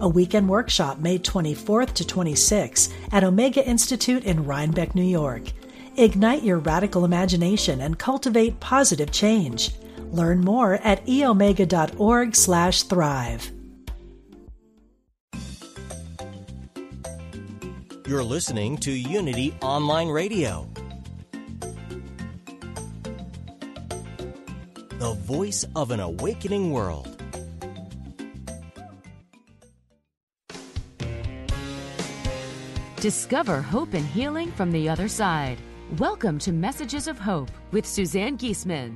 [0.00, 5.52] a weekend workshop May 24th to 26th at Omega Institute in Rhinebeck, New York.
[5.96, 9.72] Ignite your radical imagination and cultivate positive change.
[10.12, 13.50] Learn more at eomega.org/thrive.
[18.06, 20.66] You're listening to Unity Online Radio.
[24.98, 27.19] The voice of an awakening world.
[33.00, 35.56] Discover hope and healing from the other side.
[35.96, 38.94] Welcome to Messages of Hope with Suzanne Giesemann.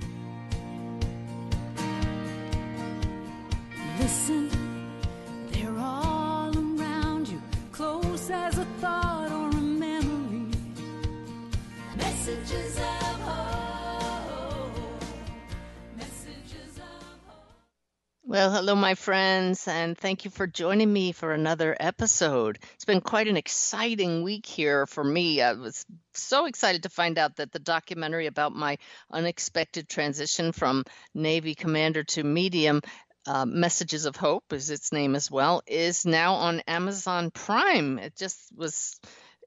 [18.35, 22.59] Well, hello, my friends, and thank you for joining me for another episode.
[22.75, 25.41] It's been quite an exciting week here for me.
[25.41, 30.83] I was so excited to find out that the documentary about my unexpected transition from
[31.15, 32.81] Navy commander to medium,
[33.25, 38.01] uh, Messages of Hope is its name as well, is now on Amazon Prime.
[38.01, 38.99] It just was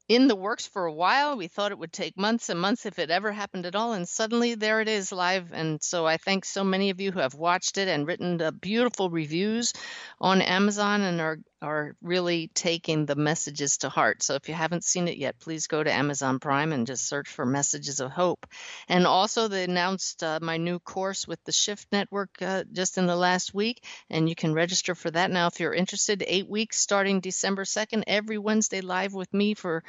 [0.07, 1.37] in the works for a while.
[1.37, 3.93] We thought it would take months and months if it ever happened at all.
[3.93, 5.51] And suddenly there it is live.
[5.53, 9.09] And so I thank so many of you who have watched it and written beautiful
[9.09, 9.73] reviews
[10.19, 14.23] on Amazon and are are really taking the messages to heart.
[14.23, 17.29] So if you haven't seen it yet, please go to Amazon Prime and just search
[17.29, 18.45] for Messages of Hope.
[18.87, 23.07] And also, they announced uh, my new course with the Shift Network uh, just in
[23.07, 26.23] the last week, and you can register for that now if you're interested.
[26.25, 29.83] Eight weeks starting December 2nd, every Wednesday live with me for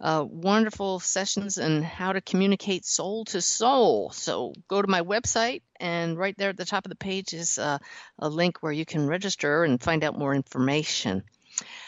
[0.00, 4.10] uh, wonderful sessions on how to communicate soul to soul.
[4.10, 7.58] So go to my website, and right there at the top of the page is
[7.58, 7.78] uh,
[8.18, 11.24] a link where you can register and find out more information.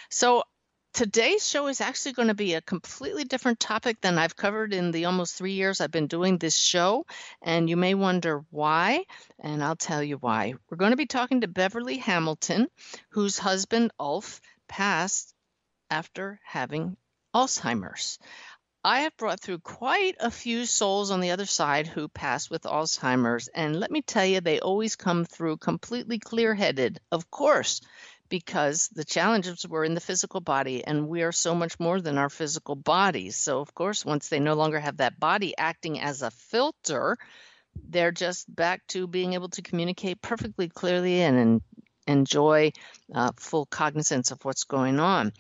[0.09, 0.43] So
[0.93, 4.91] today's show is actually going to be a completely different topic than I've covered in
[4.91, 7.07] the almost three years I've been doing this show.
[7.43, 9.05] And you may wonder why,
[9.39, 10.55] and I'll tell you why.
[10.69, 12.67] We're going to be talking to Beverly Hamilton,
[13.11, 15.33] whose husband, Ulf, passed
[15.91, 16.97] after having
[17.35, 18.19] Alzheimer's.
[18.83, 22.63] I have brought through quite a few souls on the other side who passed with
[22.63, 27.83] Alzheimer's, and let me tell you, they always come through completely clear headed, of course,
[28.31, 32.17] because the challenges were in the physical body, and we are so much more than
[32.17, 33.37] our physical bodies.
[33.37, 37.19] So, of course, once they no longer have that body acting as a filter,
[37.89, 41.63] they're just back to being able to communicate perfectly clearly and, and
[42.07, 42.73] enjoy
[43.15, 45.33] uh, full cognizance of what's going on.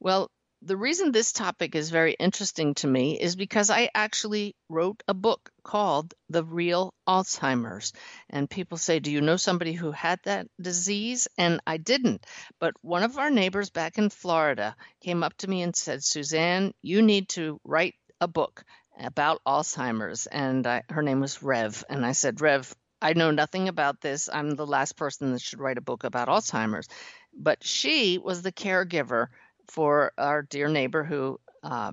[0.00, 0.30] Well,
[0.62, 5.14] the reason this topic is very interesting to me is because I actually wrote a
[5.14, 7.92] book called The Real Alzheimer's.
[8.28, 11.28] And people say, Do you know somebody who had that disease?
[11.38, 12.26] And I didn't.
[12.58, 16.74] But one of our neighbors back in Florida came up to me and said, Suzanne,
[16.82, 18.64] you need to write a book
[18.98, 20.26] about Alzheimer's.
[20.26, 21.84] And I, her name was Rev.
[21.88, 24.28] And I said, Rev, I know nothing about this.
[24.32, 26.88] I'm the last person that should write a book about Alzheimer's.
[27.32, 29.28] But she was the caregiver
[29.68, 31.92] for our dear neighbor who uh,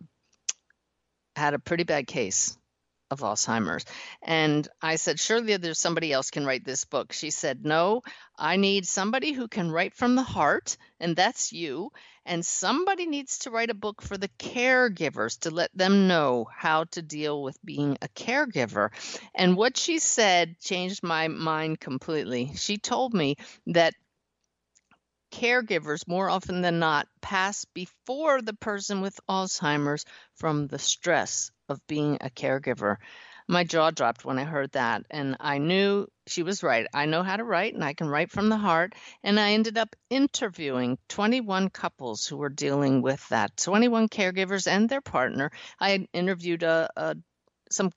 [1.36, 2.58] had a pretty bad case
[3.12, 3.86] of Alzheimer's.
[4.22, 7.14] And I said, Surely there's somebody else can write this book.
[7.14, 8.02] She said, No,
[8.38, 11.91] I need somebody who can write from the heart, and that's you.
[12.25, 16.85] And somebody needs to write a book for the caregivers to let them know how
[16.85, 18.90] to deal with being a caregiver.
[19.35, 22.53] And what she said changed my mind completely.
[22.56, 23.35] She told me
[23.68, 23.94] that
[25.31, 30.05] caregivers more often than not pass before the person with Alzheimer's
[30.35, 32.97] from the stress of being a caregiver.
[33.47, 36.88] My jaw dropped when I heard that, and I knew she was right.
[36.94, 38.94] I know how to write, and I can write from the heart.
[39.23, 44.90] And I ended up interviewing 21 couples who were dealing with that 21 caregivers and
[44.90, 45.52] their partner.
[45.79, 47.16] I had interviewed uh, uh,
[47.70, 47.91] some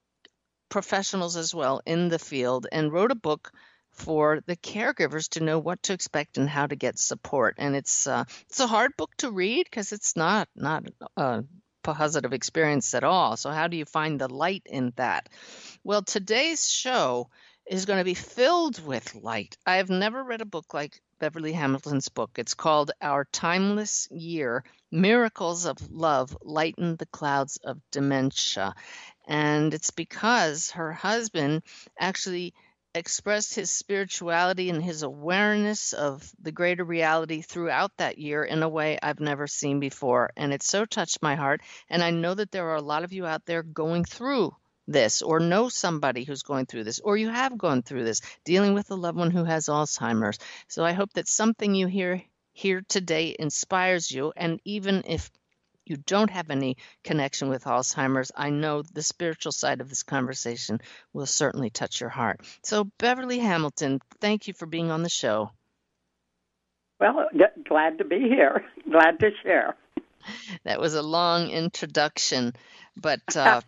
[0.69, 3.50] professionals as well in the field and wrote a book
[3.99, 7.56] for the caregivers to know what to expect and how to get support.
[7.59, 10.85] And it's uh, it's a hard book to read because it's not not
[11.17, 11.45] a
[11.83, 13.37] positive experience at all.
[13.37, 15.29] So how do you find the light in that?
[15.85, 17.29] Well, today's show
[17.67, 19.56] is going to be filled with light.
[19.67, 22.31] I have never read a book like Beverly Hamilton's book.
[22.37, 28.75] It's called Our Timeless Year Miracles of Love Lighten the Clouds of Dementia.
[29.27, 31.62] And it's because her husband
[31.99, 32.55] actually
[32.99, 38.69] expressed his spirituality and his awareness of the greater reality throughout that year in a
[38.69, 40.31] way I've never seen before.
[40.37, 41.62] And it so touched my heart.
[41.89, 44.55] And I know that there are a lot of you out there going through
[44.87, 48.75] this or know somebody who's going through this or you have gone through this dealing
[48.75, 50.39] with a loved one who has Alzheimer's.
[50.67, 52.23] So I hope that something you hear
[52.53, 55.31] here today inspires you and even if
[55.88, 60.81] you don't have any connection with Alzheimer's, I know the spiritual side of this conversation
[61.12, 62.40] will certainly touch your heart.
[62.62, 65.50] So, Beverly Hamilton, thank you for being on the show.
[67.00, 67.29] Well,
[67.69, 68.64] glad to be here.
[68.90, 69.76] Glad to share.
[70.64, 72.52] That was a long introduction,
[72.96, 73.61] but uh,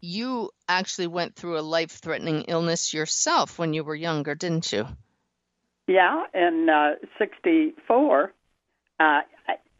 [0.00, 4.86] you actually went through a life threatening illness yourself when you were younger, didn't you?
[5.88, 8.32] Yeah, in uh, 64,
[8.98, 9.20] uh,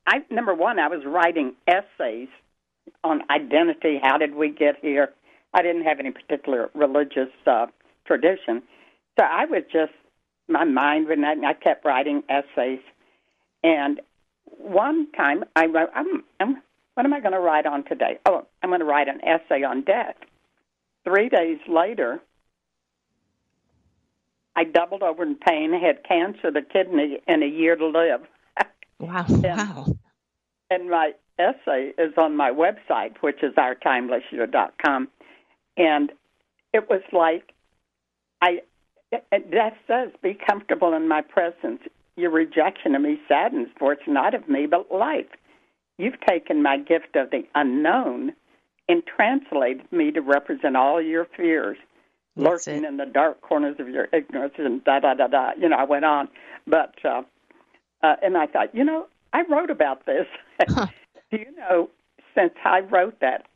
[0.06, 2.28] I, number one, I was writing essays
[3.02, 3.98] on identity.
[4.02, 5.12] How did we get here?
[5.52, 7.66] I didn't have any particular religious uh,
[8.06, 8.62] tradition,
[9.18, 9.92] so I was just
[10.48, 12.80] my mind when I, I kept writing essays.
[13.64, 14.00] And
[14.58, 16.62] one time I wrote, I'm, I'm,
[16.94, 18.18] what am I going to write on today?
[18.26, 20.16] Oh, I'm going to write an essay on death.
[21.04, 22.20] Three days later,
[24.54, 28.20] I doubled over in pain, had cancer of the kidney, and a year to live.
[28.98, 29.26] Wow.
[29.28, 29.86] And, wow.
[30.70, 35.08] And my essay is on my website, which is ourtimelessyear.com.
[35.76, 36.12] And
[36.72, 37.52] it was like,
[38.42, 38.60] I
[39.12, 41.80] that says, be comfortable in my presence.
[42.16, 45.26] Your rejection of me saddens, for it's not of me, but life.
[45.98, 48.32] You've taken my gift of the unknown
[48.88, 51.76] and translated me to represent all your fears
[52.36, 52.88] That's lurking it.
[52.88, 55.50] in the dark corners of your ignorance and da da da da.
[55.58, 56.28] You know, I went on,
[56.66, 57.22] but uh,
[58.02, 60.26] uh, and I thought, you know, I wrote about this.
[61.30, 61.90] Do you know?
[62.34, 63.46] Since I wrote that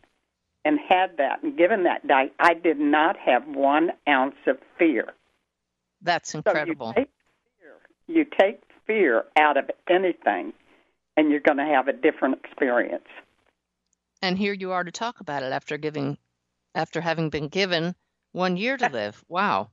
[0.65, 5.13] and had that and given that die, I did not have one ounce of fear.
[6.03, 6.95] That's incredible.
[6.97, 7.11] So you take
[7.59, 7.77] fear,
[8.07, 10.53] you take fear out of anything,
[11.17, 13.05] and you're going to have a different experience.
[14.23, 16.17] and here you are to talk about it after giving
[16.75, 17.95] after having been given
[18.33, 19.23] one year to live.
[19.29, 19.71] Wow.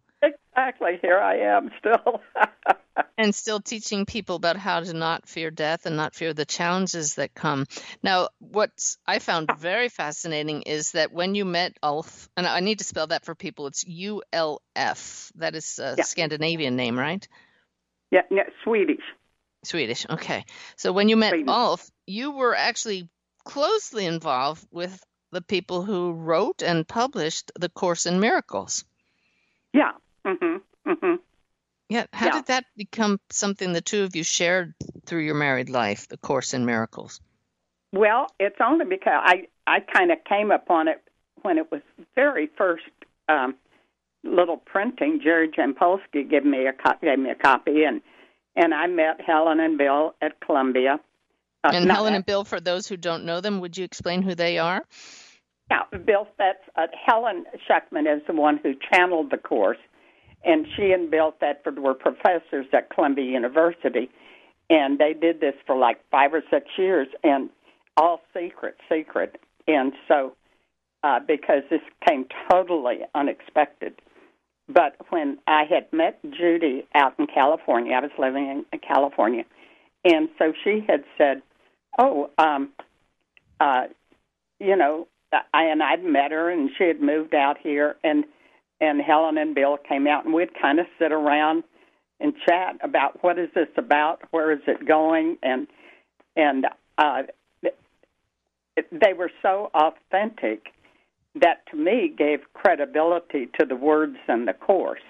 [0.58, 0.98] Exactly.
[1.04, 2.22] Here I am still.
[3.18, 7.16] and still teaching people about how to not fear death and not fear the challenges
[7.16, 7.68] that come.
[8.02, 8.72] Now, what
[9.06, 13.08] I found very fascinating is that when you met Ulf, and I need to spell
[13.08, 15.32] that for people, it's U L F.
[15.36, 16.04] That is a Yeah.
[16.04, 17.28] Scandinavian name, right?
[18.10, 19.04] yeah, yeah, Swedish.
[19.64, 20.08] Swedish.
[20.10, 20.44] Okay.
[20.76, 21.36] So when you met.
[21.48, 23.10] Ulf, you were actually
[23.44, 28.86] closely involved with the people who wrote and published the Course in Miracles.
[29.74, 29.92] Yeah.
[30.28, 30.62] Mhm.
[30.86, 31.20] Mhm.
[31.90, 32.06] Yeah.
[32.12, 32.32] How Yeah.
[32.34, 34.74] did that become something the two of you shared
[35.06, 37.22] through your married life, the Course in Miracles?
[37.94, 41.02] Well, it's only because I I kind of came upon it
[41.44, 41.82] when it was
[42.16, 42.84] very first
[43.30, 43.56] um,
[44.24, 45.22] little printing.
[45.22, 48.02] Jerry Jampolsky gave me a co- gave me a copy, and
[48.56, 51.00] and I met Helen and Bill at Columbia.
[51.64, 54.22] Uh, And Helen at- and Bill, for those who don't know them, would you explain
[54.22, 54.84] who they are?
[55.72, 59.78] Yeah, Bill That's uh, Helen Schucman is the one who channeled the course,
[60.44, 64.10] and she and Bill Thetford were professors at Columbia University,
[64.70, 67.50] and they did this for like five or six years, and
[67.96, 69.40] all secret, secret.
[69.68, 70.36] And so,
[71.04, 73.94] uh, because this came totally unexpected,
[74.70, 79.44] but when I had met Judy out in California, I was living in, California,
[80.06, 81.42] and so she had said,
[81.98, 82.70] "Oh, um,
[83.60, 83.86] uh,
[84.60, 85.08] you know."
[85.54, 88.24] I and I'd met her, and she had moved out here, and
[88.80, 91.64] and Helen and Bill came out, and we'd kind of sit around
[92.20, 95.68] and chat about what is this about, where is it going, and
[96.36, 96.66] and
[96.98, 97.24] uh,
[98.92, 100.68] they were so authentic
[101.36, 105.02] that to me gave credibility to the words and the course.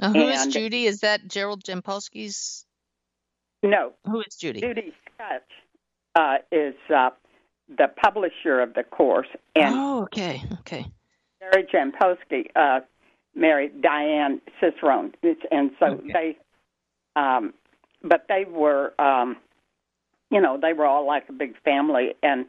[0.00, 0.86] Uh, who is And- Judy?
[0.86, 2.64] Is that Gerald Jampolsky's?
[3.62, 4.60] No, Who is Judy?
[4.60, 5.40] Judy Skutch
[6.14, 7.10] uh, is uh,
[7.68, 9.26] the publisher of the course,
[9.56, 10.86] and oh, okay, okay.
[11.40, 12.80] Jerry Jampolsky uh,
[13.34, 16.12] married Diane Cirincione, It's- and so Okay.
[16.12, 16.36] they,
[17.16, 17.54] um,
[18.02, 19.36] but they were, um,
[20.30, 22.46] you know, they were all like a big family, and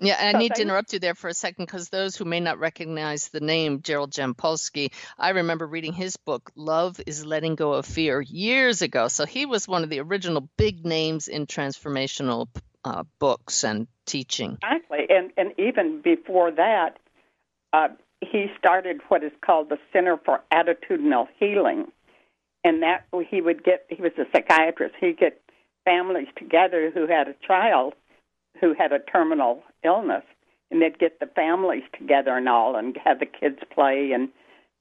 [0.00, 2.24] Yeah, and So I need to interrupt you there for a second because those who
[2.24, 7.56] may not recognize the name Gerald Jampolsky, I remember reading his book, Love is Letting
[7.56, 9.08] Go of Fear, years ago.
[9.08, 12.46] So he was one of the original big names in transformational
[12.84, 14.58] uh, books and teaching.
[14.62, 16.98] exactly, and and even before that,
[17.72, 17.88] uh,
[18.20, 21.86] he started what is called the Center for Attitudinal Healing,
[22.64, 23.86] and that he would get.
[23.88, 24.94] He was a psychiatrist.
[25.00, 25.40] He'd get
[25.84, 27.94] families together who had a child
[28.60, 30.24] who had a terminal illness,
[30.70, 34.12] and they'd get the families together and all, and have the kids play.
[34.12, 34.28] And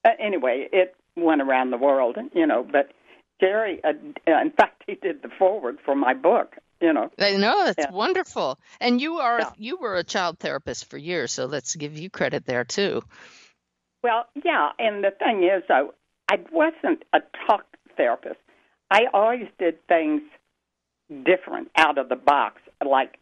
[0.03, 2.65] uh, anyway, it went around the world, you know.
[2.69, 2.91] But
[3.39, 3.93] Jerry, uh,
[4.27, 6.55] in fact, he did the foreword for my book.
[6.79, 7.91] You know, I know that's Yeah.
[7.91, 8.59] wonderful.
[8.79, 9.51] And you are Yeah.
[9.57, 13.01] you were a child therapist for years, so let's give you credit there too.
[14.03, 15.93] Well, yeah, and the thing is, though,
[16.29, 17.65] I wasn't a talk
[17.95, 18.39] therapist.
[18.91, 20.21] I always did things
[21.23, 23.17] different, out of the box, like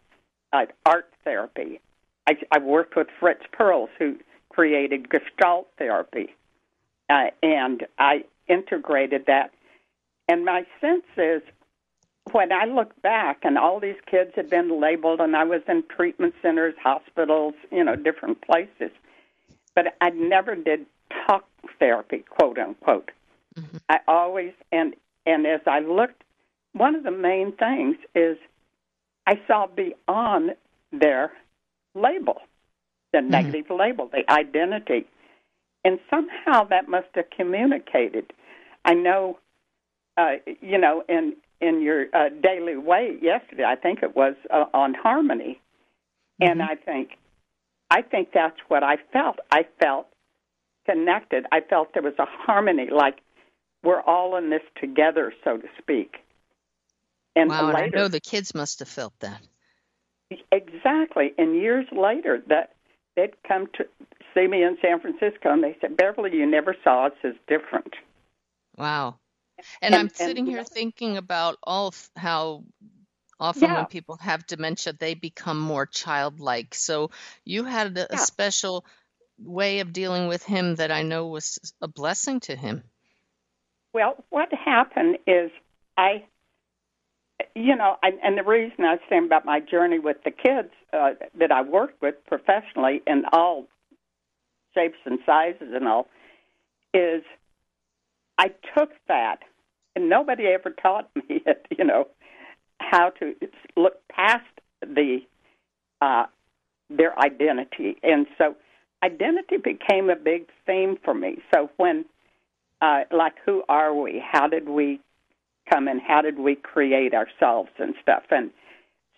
[0.51, 1.79] uh, art therapy.
[2.27, 4.17] I, I worked with Fritz Perls, who
[4.49, 6.35] created Gestalt therapy,
[7.09, 9.51] uh, and I integrated that.
[10.27, 11.41] And my sense is,
[12.31, 15.83] when I look back, and all these kids had been labeled, and I was in
[15.89, 18.91] treatment centers, hospitals, you know, different places
[19.75, 20.85] but I never did
[21.27, 21.45] talk
[21.79, 23.11] therapy, quote unquote.
[23.89, 26.23] I always and and as I looked,
[26.73, 28.37] one of the main things is
[29.27, 30.55] I saw beyond
[30.91, 31.31] their
[31.93, 32.41] label,
[33.11, 35.05] the negative label, the identity,
[35.83, 38.31] and somehow that must have communicated.
[38.83, 39.39] I know,
[40.17, 44.65] uh, you know, in in your uh, daily way yesterday, I think it was uh,
[44.73, 45.61] on harmony,
[46.39, 47.17] and I think
[47.89, 49.39] I think that's what I felt.
[49.51, 50.07] I felt
[50.85, 51.45] connected.
[51.51, 53.21] I felt there was a harmony, like
[53.83, 56.17] we're all in this together, so to speak.
[57.35, 59.41] And wow, and I know the kids must have felt that.
[60.51, 61.33] exactly.
[61.37, 62.73] And years later, that
[63.15, 63.85] they'd come to
[64.33, 67.93] see me in San Francisco, and they said, "Beverly, you never saw us as different."
[68.77, 69.19] Wow.
[69.57, 72.63] And, And- I'm and, sitting here thinking about all how
[73.39, 73.75] often Yeah.
[73.75, 76.73] when people have dementia, they become more childlike.
[76.73, 77.11] So
[77.43, 78.17] you had a, a Yeah.
[78.17, 78.85] special
[79.37, 82.83] way of dealing with him that I know was a blessing to him.
[83.93, 85.51] Well, what happened is
[85.97, 86.25] I,
[87.53, 90.71] you know, I, and the reason I was saying about my journey with the kids
[90.93, 93.67] uh, that I worked with professionally in all
[94.73, 96.07] shapes and sizes and all
[96.93, 97.23] is
[98.37, 99.39] I took that,
[99.95, 102.07] and nobody ever taught me it, you know,
[102.79, 103.33] how to
[103.75, 104.45] look past
[104.81, 105.19] the
[106.01, 106.25] uh,
[106.89, 108.55] their identity, and so
[109.03, 111.37] identity became a big theme for me.
[111.53, 112.05] So when
[112.81, 114.21] uh, like who are we?
[114.23, 114.99] How did we
[115.69, 118.23] come and how did we create ourselves and stuff?
[118.29, 118.51] And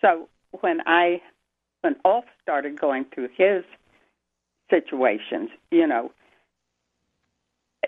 [0.00, 0.28] so
[0.60, 1.20] when I
[1.82, 3.64] when Ulf started going through his
[4.70, 6.12] situations, you know,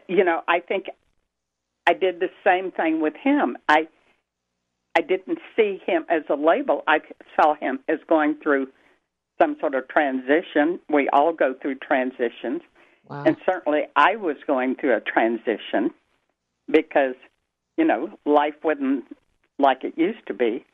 [0.09, 0.87] you know, I think
[1.91, 3.57] I did the same thing with him.
[3.69, 3.89] I
[4.95, 6.85] I didn't see him as a label.
[6.87, 7.01] I
[7.35, 8.69] saw him as going through
[9.41, 10.79] some sort of transition.
[10.89, 12.63] We all go through transitions.
[13.09, 13.25] Wow.
[13.25, 15.91] And certainly I was going through a transition
[16.71, 17.17] because,
[17.77, 19.05] you know, life wasn't
[19.59, 20.65] like it used to be.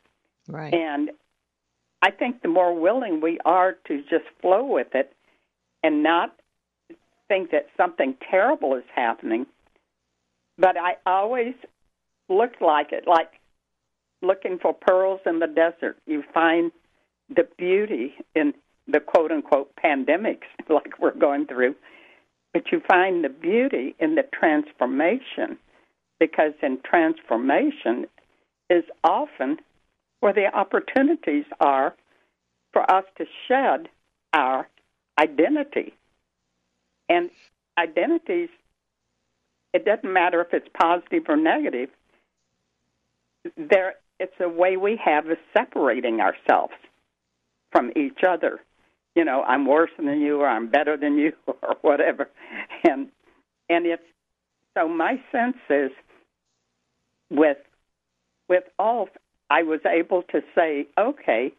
[0.47, 0.71] right.
[0.73, 1.09] And
[2.03, 5.13] I think the more willing we are to just flow with it
[5.83, 6.35] and not
[7.27, 9.47] think that something terrible is happening.
[10.57, 11.53] But I always
[12.29, 13.31] looked like it, like
[14.21, 15.97] looking for pearls in the desert.
[16.05, 16.71] You find
[17.29, 18.53] the beauty in
[18.87, 21.75] the quote unquote pandemics like we're going through,
[22.53, 25.57] but you find the beauty in the transformation
[26.19, 28.05] because in transformation
[28.69, 29.57] is often
[30.19, 31.95] where the opportunities are
[32.73, 33.87] for us to shed
[34.33, 34.67] our
[35.19, 35.93] identity.
[37.09, 37.29] And
[37.77, 38.49] identities,
[39.77, 41.89] it doesn't matter if it's positive or negative,
[43.55, 46.73] there it's a way we have of separating ourselves
[47.71, 48.59] from each other.
[49.15, 52.27] You know, I'm worse than you or I'm better than you or whatever.
[52.83, 53.09] And
[53.69, 54.01] and it's
[54.75, 55.91] so my sense is
[57.29, 57.57] with
[58.49, 59.09] with Ulf,
[59.51, 61.53] I was able to say, okay,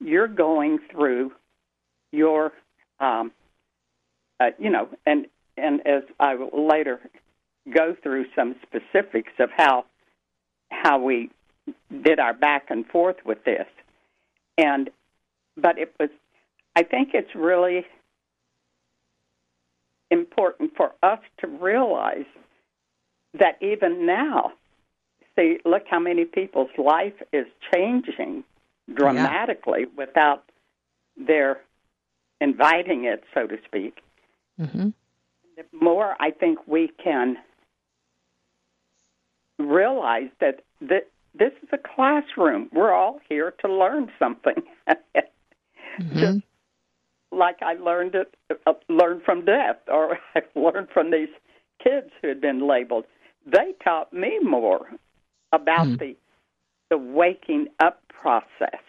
[0.00, 1.32] you're going through
[2.12, 2.52] your,
[3.00, 3.32] um,
[4.38, 7.00] uh, you know, and and as I will later
[7.72, 9.84] go through some specifics of how
[10.70, 11.30] how we
[12.02, 13.66] did our back and forth with this,
[14.58, 14.90] and
[15.56, 16.10] but it was,
[16.76, 17.86] I think it's really
[20.10, 22.26] important for us to realize
[23.38, 24.52] that even now
[25.36, 28.44] see, look how many people's life is changing
[28.92, 30.44] dramatically without
[31.16, 31.60] their
[32.40, 33.98] inviting it, so to speak.
[34.58, 34.90] hmm
[35.56, 37.36] The more I think we can
[39.58, 42.68] realize that th- this is a classroom.
[42.72, 44.62] We're all here to learn something.
[46.14, 46.40] Just
[47.32, 48.34] like I learned it,
[48.66, 51.28] uh, learned from death, or I learned from these
[51.82, 53.04] kids who had been labeled.
[53.46, 54.90] They taught me more
[55.52, 55.96] about Hmm.
[55.96, 56.16] the
[56.90, 58.82] the waking up process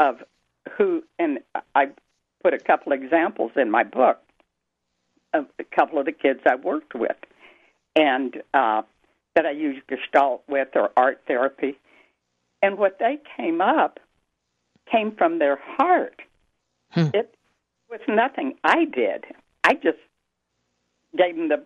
[0.00, 0.22] of
[0.76, 1.38] who, and
[1.74, 1.90] I
[2.42, 4.18] put a couple examples in my book
[5.34, 7.16] of a couple of the kids I worked with,
[7.94, 8.82] and uh,
[9.34, 11.78] that I used Gestalt with or art therapy,
[12.62, 13.98] and what they came up
[14.90, 16.20] came from their heart.
[16.90, 17.08] Hmm.
[17.14, 17.34] It
[17.90, 19.24] was nothing I did.
[19.64, 19.98] I just
[21.16, 21.64] gave them the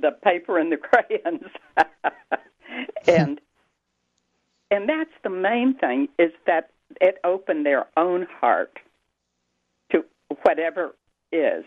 [0.00, 1.50] the paper and the crayons,
[3.06, 3.40] and
[4.70, 6.70] and that's the main thing is that
[7.00, 8.78] it opened their own heart
[9.90, 10.04] to
[10.42, 10.94] whatever
[11.32, 11.64] is,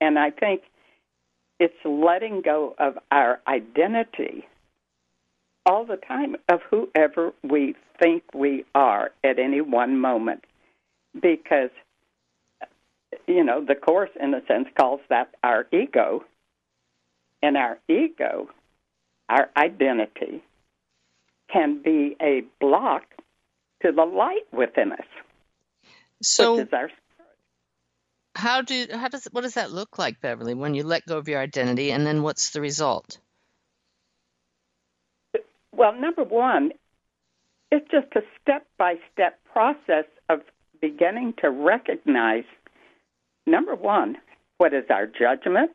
[0.00, 0.62] and I think
[1.58, 4.46] it's letting go of our identity
[5.66, 10.44] all the time of whoever we think we are at any one moment
[11.20, 11.70] because
[13.26, 16.24] you know the course in a sense calls that our ego
[17.42, 18.48] and our ego
[19.28, 20.42] our identity
[21.52, 23.04] can be a block
[23.82, 25.06] to the light within us
[26.22, 26.90] So our
[28.34, 31.28] how do how does what does that look like, Beverly, when you let go of
[31.28, 33.18] your identity and then what's the result?
[35.82, 36.70] Well, number one,
[37.72, 40.42] it's just a step by step process of
[40.80, 42.44] beginning to recognize
[43.48, 44.16] number one,
[44.58, 45.72] what is our judgment?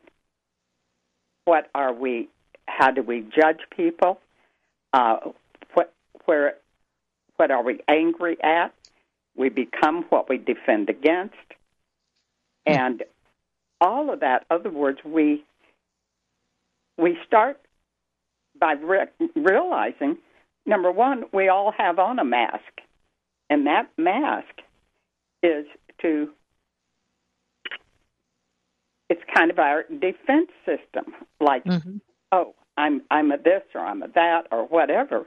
[1.44, 2.30] What are we,
[2.66, 4.18] how do we judge people?
[4.94, 5.18] Uh,
[5.74, 5.92] what,
[6.24, 6.54] where,
[7.36, 8.72] what are we angry at?
[9.36, 11.34] We become what we defend against.
[12.64, 13.02] And
[13.78, 15.44] all of that, other words, we,
[16.96, 17.60] we start
[18.58, 20.18] by re- realizing
[20.66, 22.80] number one, we all have on a mask,
[23.50, 24.60] and that mask
[25.42, 25.66] is
[26.02, 26.30] to
[29.08, 32.00] it's kind of our defense system, like Mhm.
[32.32, 35.26] oh, I'm I'm a this or I'm a that or whatever.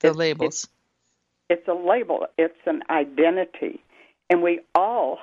[0.00, 0.68] The It's- labels.
[1.48, 2.26] It's a label.
[2.36, 3.80] It's an identity,
[4.28, 5.20] and we all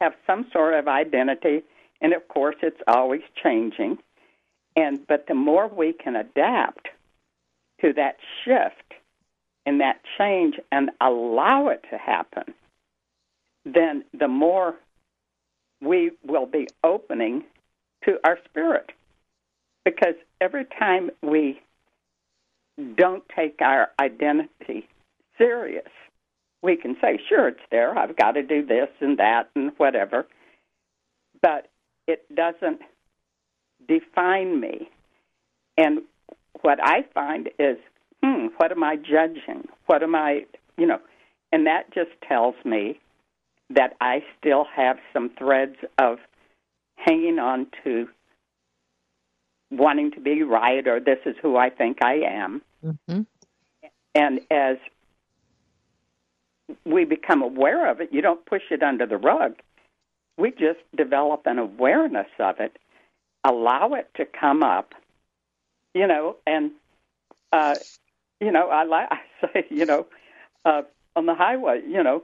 [0.00, 1.64] have some sort of identity,
[2.00, 3.98] and of course, it's always changing.
[4.76, 6.88] And but the more we can adapt
[7.80, 8.94] to that shift
[9.64, 12.54] and that change and allow it to happen,
[13.64, 14.76] then the more
[15.80, 17.44] we will be opening
[18.04, 18.92] to our spirit.
[19.84, 21.60] Because every time we
[22.96, 24.88] don't take our identity
[25.38, 25.88] serious,
[26.62, 27.96] we can say, sure, it's there.
[27.96, 30.26] I've got to do this and that and whatever.
[31.40, 31.68] But
[32.06, 32.80] it doesn't
[33.86, 34.88] define me.
[35.76, 36.00] And
[36.62, 37.76] what I find is,
[38.22, 39.68] hmm, what am I judging?
[39.86, 40.46] What am I,
[40.76, 41.00] you know,
[41.52, 42.98] and that just tells me
[43.70, 46.18] that I still have some threads of
[46.96, 48.08] hanging on to
[49.70, 52.62] wanting to be right or this is who I think I am.
[52.82, 53.22] hmm
[54.14, 54.76] And as
[56.84, 59.54] we become aware of it, you don't push it under the rug.
[60.38, 62.76] We just develop an awareness of it,
[63.46, 64.94] allow it to come up,
[65.94, 66.72] you know, and,
[67.52, 67.76] uh,
[68.40, 69.18] you know, I, li- I
[69.52, 70.06] say, you know,
[70.64, 70.82] uh,
[71.16, 72.22] on the highway, you know,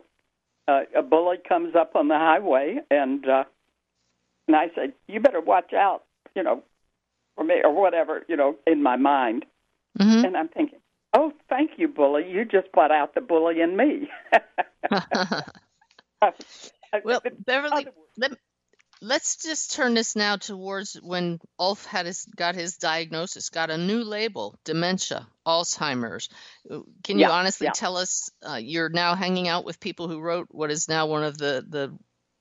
[0.69, 3.45] uh, a bully comes up on the highway, and uh,
[4.47, 6.05] and I said, "You better watch out,"
[6.35, 6.63] you know,
[7.37, 9.45] for me or whatever, you know, in my mind.
[9.99, 10.81] hmm And I'm thinking,
[11.15, 12.29] "Oh, thank you, bully.
[12.31, 14.09] You just brought out the bully in me."
[17.03, 18.33] well, Beverly, let,
[19.03, 23.77] let's just turn this now towards when Ulf had his got his diagnosis, got a
[23.77, 26.29] new label, dementia, Alzheimer's.
[26.71, 27.73] Uh, Can you Yeah, honestly yeah.
[27.73, 31.25] tell us uh, you're now hanging out with people who wrote what is now one
[31.25, 31.93] of the the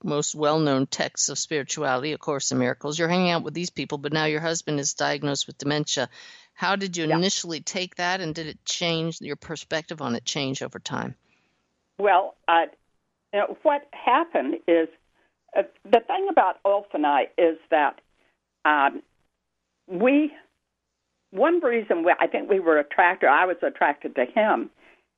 [0.04, 2.98] most well-known texts of spirituality, A Course in Miracles.
[2.98, 6.10] You're hanging out with these people, but now your husband is diagnosed with dementia.
[6.54, 7.18] How did you Yeah.
[7.18, 11.16] initially take that, and did it change your perspective on it change over time?
[12.00, 12.66] Well, uh,
[13.62, 14.88] what happened is
[15.58, 18.00] uh, the thing about I is that
[18.66, 19.02] um,
[19.88, 20.32] we,
[21.32, 24.70] one reason we, I think we were attracted, I was attracted to him,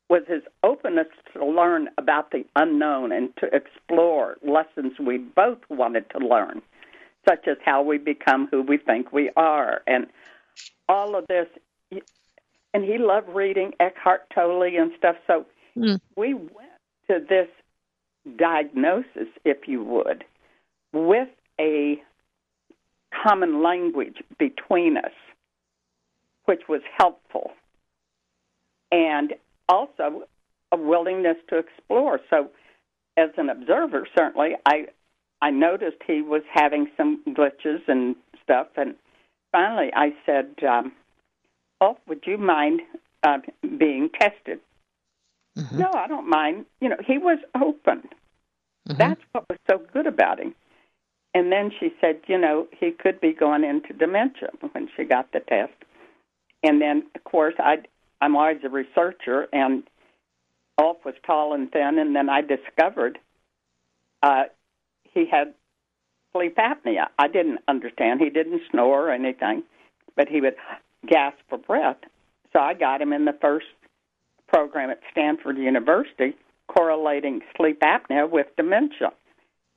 [0.10, 6.10] was his openness to learn about the unknown and to explore lessons we both wanted
[6.12, 6.62] to learn,
[7.28, 10.08] such as how we become who we think we are, and
[10.89, 11.48] all of this.
[12.74, 15.46] And he loved reading Eckhart Tolle and stuff, so
[15.78, 16.00] Mm.
[16.15, 16.69] we went
[17.10, 17.48] to this
[18.38, 20.23] diagnosis, if you would,
[20.93, 22.01] with a
[23.23, 25.12] common language between us,
[26.45, 27.51] which was helpful,
[28.91, 29.33] and
[29.69, 30.23] also
[30.71, 32.19] a willingness to explore.
[32.29, 32.49] So,
[33.17, 34.88] as an observer, certainly, I
[35.41, 38.95] I noticed he was having some glitches and stuff, and
[39.51, 40.93] finally I said, um,
[41.81, 42.81] "Oh, would you mind
[43.23, 43.39] uh,
[43.77, 44.59] being tested?"
[45.58, 45.80] Mhm.
[45.80, 46.66] No, I don't mind.
[46.82, 48.10] You know, he was open.
[48.88, 48.98] Mhm.
[48.98, 50.56] That's what was so good about him.
[51.34, 55.32] And then she said, you know, he could be going into dementia when she got
[55.32, 55.74] the test.
[56.62, 57.84] And then, of course, I
[58.22, 59.84] I'm always a researcher, and
[60.78, 63.20] Ulf was tall and thin, and then I discovered
[64.22, 64.46] uh,
[65.04, 65.54] he had
[66.32, 67.10] sleep apnea.
[67.20, 68.22] I didn't understand.
[68.22, 69.63] He didn't snore or anything,
[70.16, 70.56] but he would
[71.06, 71.98] gasp for breath.
[72.54, 73.68] So I got him in the first
[74.47, 76.36] program at Stanford University
[76.67, 79.12] correlating sleep apnea with dementia.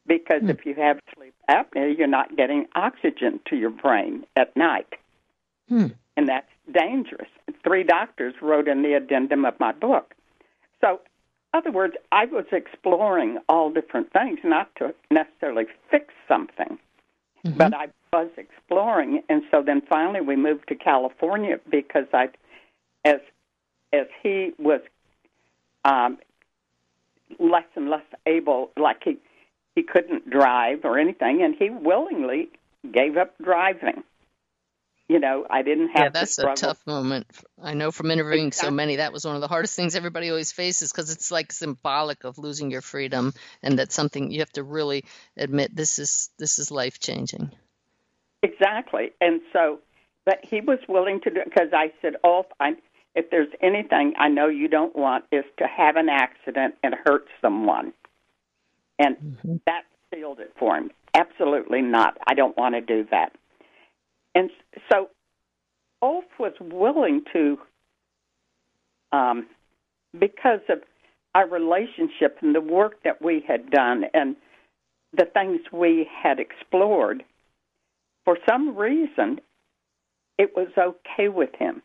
[0.07, 4.95] Because if you have sleep apnea, you're not getting oxygen to your brain at night.
[5.69, 5.89] Hmm.
[6.17, 7.29] And that's dangerous.
[7.65, 10.15] Three doctors wrote in the addendum of my book.
[10.81, 11.01] So,
[11.53, 16.79] in other words, I was exploring all different things, not to necessarily fix something,
[17.57, 19.23] but I was exploring.
[19.29, 22.29] And so then finally we moved to California because I,
[23.05, 23.21] as
[23.93, 24.81] as he was
[25.85, 26.19] um,
[27.39, 29.19] less and less able, like he
[29.75, 32.49] he couldn't drive or anything, and he willingly
[32.91, 34.03] gave up driving.
[35.09, 37.29] You know, I didn't have Yeah, that's a tough moment.
[37.63, 40.51] I know from interviewing so many, that was one of the hardest things everybody always
[40.51, 44.65] faces because it's like symbolic of losing your freedom, and that's something you have to
[44.65, 45.05] really
[45.37, 47.53] admit this is this is life changing.
[48.43, 49.13] Exactly.
[49.21, 49.79] And so,
[50.25, 52.75] but he was willing to do because I said, "Oh, I,
[53.17, 57.27] if there's anything I know you don't want is to have an accident and hurt
[57.41, 57.93] someone,"
[58.99, 59.17] and
[59.67, 60.91] that sealed it for him.
[61.15, 62.19] Absolutely not.
[62.27, 63.33] I don't want to do that.
[64.35, 64.51] And
[64.93, 65.11] so,
[66.03, 67.59] Ulf was willing to,
[69.13, 69.49] um,
[70.17, 70.83] because of
[71.35, 74.37] our relationship and the work that we had done and
[75.13, 77.25] the things we had explored
[78.27, 79.41] for some reason,
[80.37, 81.81] it was okay with him.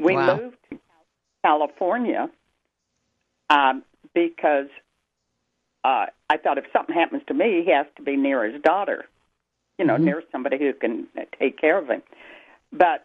[0.00, 0.36] We Wow.
[0.36, 0.78] moved to
[1.44, 2.30] California
[3.50, 3.84] um,
[4.14, 4.68] because
[5.84, 9.04] uh, I thought if something happens to me, he has to be near his daughter,
[9.78, 12.02] you know, near somebody who can uh, take care of him.
[12.72, 13.04] But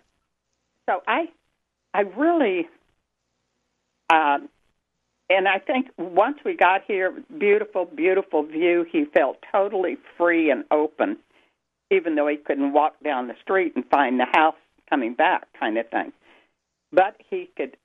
[0.89, 1.29] so I,
[1.93, 2.67] I really,
[4.09, 4.49] um,
[5.29, 8.85] and I think once we got here, beautiful, beautiful view.
[8.89, 11.17] He felt totally free and open
[11.91, 14.55] even though he couldn't walk down the street and find the house
[14.89, 16.11] coming back, kind of thing.
[16.91, 17.77] But he could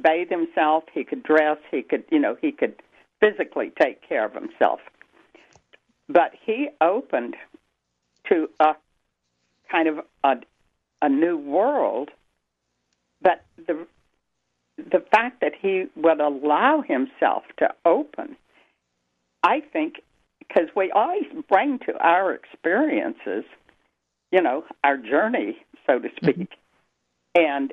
[0.00, 2.74] bathe himself, he could dress, he could, you know, he could
[3.20, 4.80] physically take care of himself.
[6.08, 7.36] But he opened
[8.28, 8.74] to a
[9.70, 10.36] kind of a,
[11.02, 12.10] a new world.
[13.22, 13.86] But the
[14.76, 18.36] the fact that he would allow himself to open,
[19.42, 19.96] I think,
[20.38, 23.44] because we always bring to our experiences,
[24.32, 26.24] you know, our journey, so to mm-hmm.
[26.24, 26.48] speak.
[27.34, 27.72] And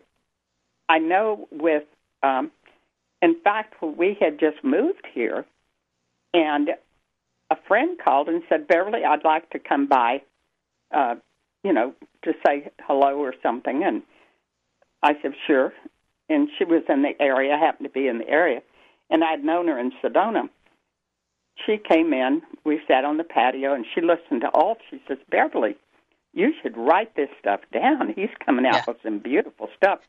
[0.89, 1.83] I know with,
[2.23, 2.51] um,
[3.21, 5.45] in fact, we had just moved here,
[6.33, 6.69] and
[7.49, 10.21] a friend called and said, Beverly, I'd like to come by,
[10.93, 11.15] uh,
[11.63, 13.83] you know, to say hello or something.
[13.83, 14.03] And
[15.03, 15.73] I said, sure.
[16.29, 18.61] And she was in the area, happened to be in the area,
[19.09, 20.49] and I'd known her in Sedona
[21.65, 22.41] she came in.
[22.63, 24.77] We sat on the patio, and she listened to all.
[24.89, 25.75] She says, "Beverly,
[26.33, 28.13] you should write this stuff down.
[28.13, 28.83] He's coming out Yeah.
[28.87, 29.99] with some beautiful stuff."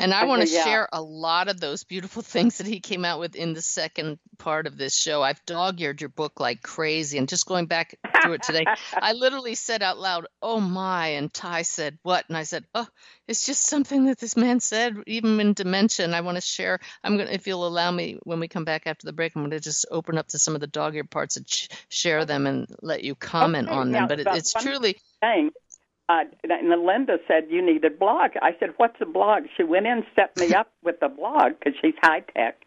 [0.00, 0.64] And I want to yeah.
[0.64, 4.18] share a lot of those beautiful things that he came out with in the second
[4.38, 5.22] part of this show.
[5.22, 7.18] I've dog eared your book like crazy.
[7.18, 11.08] And just going back through it today, I literally said out loud, Oh my.
[11.08, 12.24] And Ty said, What?
[12.28, 12.86] And I said, Oh,
[13.26, 16.04] it's just something that this man said, even in dementia.
[16.04, 16.80] And I want to share.
[17.04, 19.42] I'm going to, if you'll allow me, when we come back after the break, I'm
[19.42, 22.24] going to just open up to some of the dog eared parts and sh- share
[22.24, 24.02] them and let you comment Okay, on them.
[24.04, 25.50] yeah, But it, it's truly, Thing.
[26.08, 28.30] Uh, and Linda said you need a blog.
[28.40, 31.74] I said, "What's a blog?" She went in, set me up with the blog because
[31.80, 32.64] she's high tech.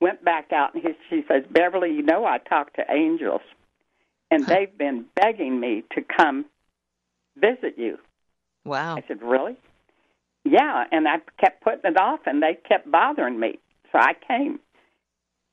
[0.00, 3.42] Went back out, and he, she says, "Beverly, you know I talk to angels,
[4.30, 6.46] and they've been begging me to come
[7.36, 7.98] visit you."
[8.64, 8.96] wow.
[8.96, 9.56] I said, Really?
[10.44, 10.84] Yeah.
[10.90, 13.58] And I kept putting it off, and they kept bothering me.
[13.92, 14.58] So I came.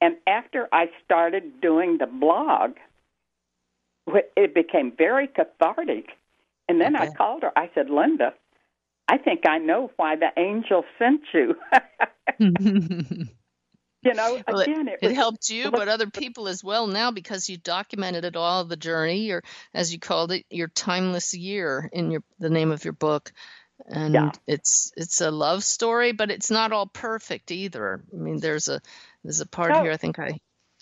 [0.01, 2.77] And after I started doing the blog,
[4.08, 6.10] it became very cathartic.
[6.69, 7.51] And then I called her.
[7.58, 8.34] I said, Linda,
[9.08, 11.55] I think I know why the angel sent you.
[14.03, 17.10] you know, Well, again, it, it was, helped you, but other people as well now
[17.12, 21.89] because you documented it all the journey, or as you called it, your timeless year
[21.91, 23.34] in your the name of your book.
[23.88, 24.32] And Yeah.
[24.45, 28.03] it's it's a love story, but it's not all perfect either.
[28.13, 28.79] I mean, there's a
[29.23, 29.82] there's a part No.
[29.82, 30.39] here I think I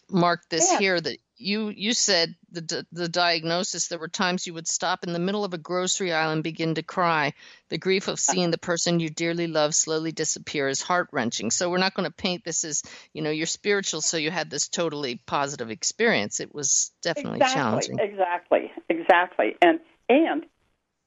[0.10, 0.80] marked this Yeah.
[0.80, 5.14] here that you you said the the diagnosis there were times you would stop in
[5.14, 7.34] the middle of a grocery aisle and begin to cry
[7.70, 8.18] the grief of uh.
[8.18, 12.16] seeing the person you dearly love slowly disappear is heart-wrenching so we're not going to
[12.16, 12.82] paint this as
[13.14, 17.56] you know you're spiritual so you had this totally positive experience it was definitely exactly,
[17.62, 19.56] challenging Exactly, exactly.
[19.62, 20.46] And and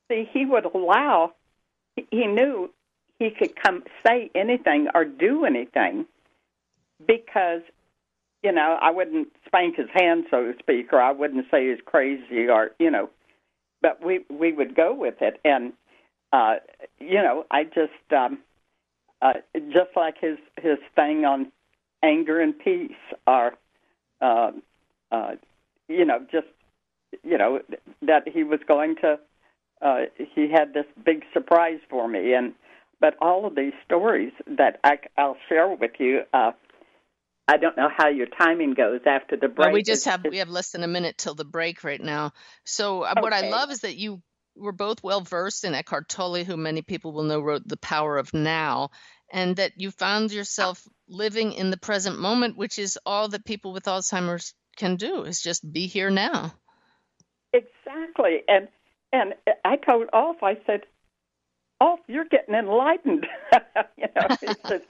[0.09, 1.33] see, he would allow.
[1.97, 2.71] He knew
[3.19, 6.07] he could come say anything or do anything
[7.07, 7.63] because
[8.42, 11.81] you know I wouldn't spank his hand, so to speak, or I wouldn't say he's
[11.85, 13.11] crazy, or you know,
[13.83, 15.72] but we we would go with it, and
[16.33, 16.57] uh,
[16.98, 18.38] you know, I just um,
[19.22, 19.35] uh,
[19.68, 21.50] just like his his thing on
[22.03, 22.92] anger and peace,
[23.26, 23.55] or
[24.20, 24.50] uh,
[25.11, 25.33] uh,
[25.88, 26.46] you know, just
[27.22, 27.61] you know
[28.03, 29.18] that he was going to.
[29.83, 30.00] Uh,
[30.35, 32.53] he had this big surprise for me, and
[33.00, 36.20] but all of these stories that I, I'll share with you.
[36.35, 36.53] Uh,
[37.48, 39.66] I don't know how your timing goes after the break.
[39.66, 42.33] well, we just have we have less than a minute till the break right now
[42.64, 44.22] so uh, what i love is that you
[44.57, 48.16] were both well versed in eckhart tolle who many people will know wrote the power
[48.18, 48.90] of now
[49.33, 53.72] and that you found yourself living in the present moment which is all that people
[53.72, 56.53] with alzheimer's can do is just be here now
[57.53, 58.42] Exactly.
[58.48, 58.68] And
[59.12, 60.83] and I told Ulf, I said,
[61.81, 63.26] Ulf, you're getting enlightened.
[63.96, 64.83] you know, he said,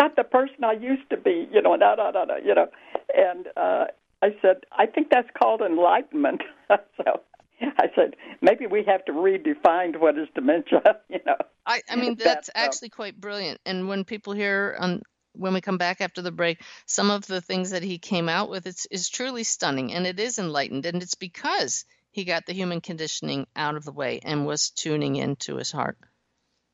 [0.00, 2.68] not the person I used to be, you know, no, no, no, no, you know.
[3.14, 3.84] And uh,
[4.22, 6.42] I said, I think that's called enlightenment.
[6.70, 7.20] so
[7.60, 11.36] I said, maybe we have to redefine what is dementia, you know.
[11.66, 13.60] I, I mean, that's uh, actually quite brilliant.
[13.64, 15.02] And when people hear on
[15.34, 18.50] when we come back after the break, some of the things that he came out
[18.50, 20.84] with it's, is truly stunning and it is enlightened.
[20.86, 25.16] And it's because he got the human conditioning out of the way and was tuning
[25.16, 25.96] into his heart.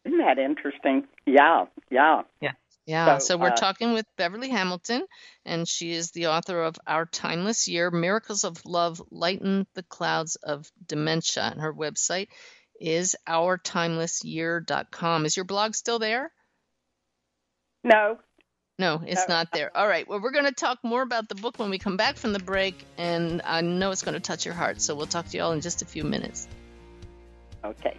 [0.05, 1.07] Isn't that interesting?
[1.27, 2.23] Yeah, yeah.
[2.41, 2.53] Yeah,
[2.89, 5.07] So, so, we're uh, talking with Beverly Hamilton,
[5.45, 10.37] and she is the author of Our Timeless Year Miracles of Love Lighten the Clouds
[10.37, 11.43] of Dementia.
[11.43, 12.29] And her website
[12.81, 15.27] is ourtimelessyear.com.
[15.27, 16.33] Is your blog still there?
[17.85, 18.19] No,
[18.79, 19.35] No, it's No.
[19.35, 19.77] not there.
[19.77, 20.09] All right.
[20.09, 22.39] Well, we're going to talk more about the book when we come back from the
[22.39, 24.81] break, and I know it's going to touch your heart.
[24.81, 26.49] So we'll talk to you all in just a few minutes.
[27.65, 27.99] okay.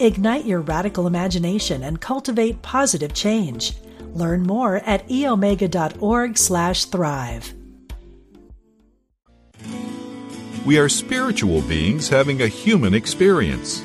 [0.00, 3.72] Ignite your radical imagination and cultivate positive change.
[4.14, 7.54] Learn more at eomega.org/thrive.
[10.64, 13.82] We are spiritual beings having a human experience.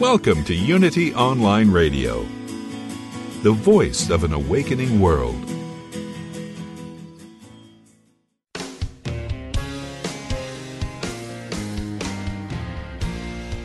[0.00, 2.26] Welcome to Unity Online Radio,
[3.42, 5.53] the voice of an awakening world.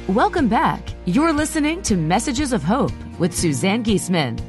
[0.10, 0.82] Welcome back.
[1.06, 4.42] You're listening to Messages of Hope with Suzanne Giesemann.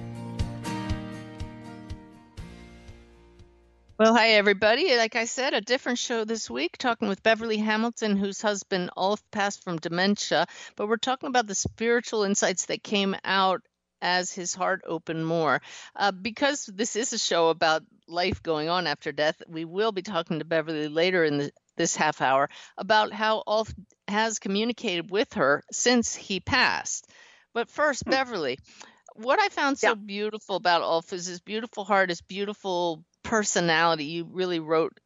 [3.99, 4.97] Well, hi, everybody.
[4.97, 9.23] Like I said, a different show this week, talking with Beverly Hamilton, whose husband Ulf
[9.33, 10.47] passed from dementia.
[10.77, 13.61] But we're talking about the spiritual insights that came out
[14.03, 15.61] as his heart opened more.
[15.97, 20.03] Uh, because this is a show about life going on after death, we will be
[20.03, 23.73] talking to Beverly later in the, this half hour about how Ulf
[24.09, 27.07] has communicated with her since he passed.
[27.55, 28.59] But first, Beverly,
[29.15, 29.95] what I found so Yeah.
[29.95, 34.05] beautiful about Ulf is his beautiful heart, his beautiful personality.
[34.05, 34.99] You really wrote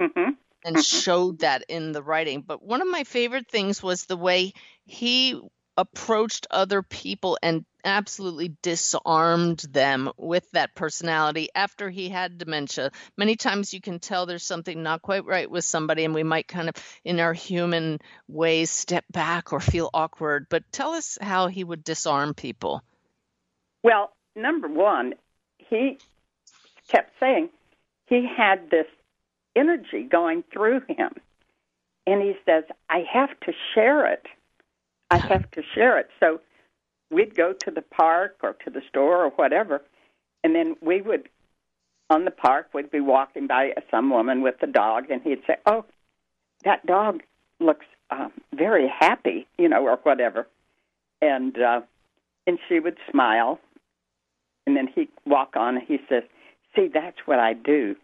[0.00, 2.42] hmm and showed that in the writing.
[2.42, 4.52] But one of my favorite things was the way
[4.84, 5.40] he
[5.76, 12.90] approached other people and absolutely disarmed them with that personality after he had dementia.
[13.16, 16.46] Many times you can tell there's something not quite right with somebody, and we might
[16.46, 20.46] kind of, in our human ways, step back or feel awkward.
[20.48, 22.82] But tell us how he would disarm people.
[23.82, 25.14] Well, number one,
[25.58, 25.98] he
[26.88, 27.48] kept saying
[28.06, 28.86] he had this
[29.56, 31.12] energy going through him.
[32.06, 34.26] And he says, I have to share it.
[35.12, 36.08] I have to share it.
[36.20, 36.40] So
[37.10, 39.82] we'd go to the park or to the store or whatever,
[40.42, 41.28] And then we would,
[42.10, 45.56] on the park, we'd be walking by some woman with the dog, and he'd say,
[45.66, 45.84] "Oh,
[46.64, 47.22] that dog
[47.60, 50.48] looks um, very happy," you know, or whatever.
[51.20, 51.82] And uh,
[52.46, 53.60] and she would smile,
[54.66, 56.24] and then he'd walk on, and he says,
[56.74, 57.94] "See, that's what I do.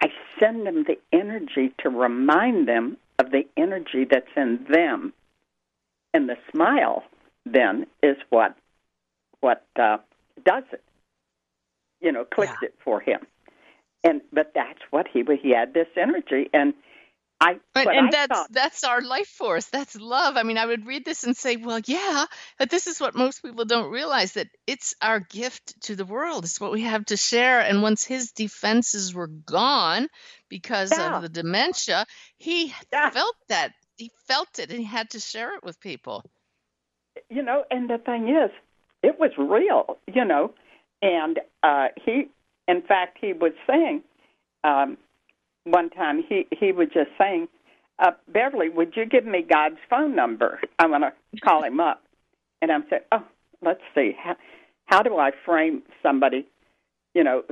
[0.00, 5.12] I send them the energy to remind them of the energy that's in them,
[6.14, 7.02] and the smile
[7.44, 8.56] then is what
[9.40, 9.98] what uh,
[10.44, 10.82] does it.
[12.00, 12.68] You know, clicks Yeah.
[12.68, 13.20] it for him.
[14.04, 16.74] And but that's what he he had this energy, and
[17.40, 19.66] I But, and I that's thought, that's our life force.
[19.66, 20.36] That's love.
[20.36, 22.26] I mean, I would read this and say, well, yeah,
[22.58, 26.44] but this is what most people don't realize that it's our gift to the world.
[26.44, 27.60] It's what we have to share.
[27.60, 30.08] And once his defenses were gone
[30.48, 31.16] because Yeah.
[31.16, 32.06] of the dementia,
[32.38, 33.10] he Yeah.
[33.10, 33.72] felt that.
[33.96, 36.24] He felt it and he had to share it with people.
[37.30, 38.50] you know, and the thing is,
[39.02, 40.52] it was real, you know,
[41.02, 42.28] and uh, he,
[42.68, 44.02] in fact, he was saying
[44.64, 44.96] um,
[45.64, 47.48] one time he he was just saying,
[47.98, 50.60] uh, Beverly, would you give me God's phone number?
[50.78, 52.02] I want to call him up,
[52.62, 53.24] and I'm saying, oh,
[53.62, 54.36] let's see, how
[54.86, 56.46] how do I frame somebody,
[57.14, 57.42] you know,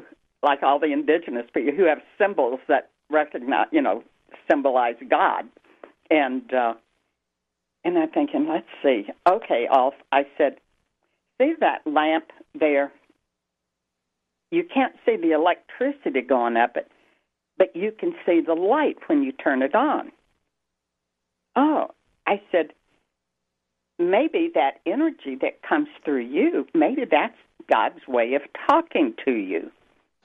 [0.42, 4.02] like all the indigenous people who have symbols that recognize, you know,
[4.50, 5.44] symbolize God,
[6.12, 6.54] and.
[6.54, 6.74] uh
[7.84, 9.06] and I'm thinking, let's see.
[9.28, 10.58] Okay, Ulf, I said,
[11.40, 12.92] see that lamp there?
[14.50, 16.90] You can't see the electricity going up it,
[17.58, 20.12] but you can see the light when you turn it on.
[21.56, 21.88] Oh,
[22.26, 22.72] I said,
[23.98, 27.36] maybe that energy that comes through you, maybe that's
[27.70, 29.70] God's way of talking to you,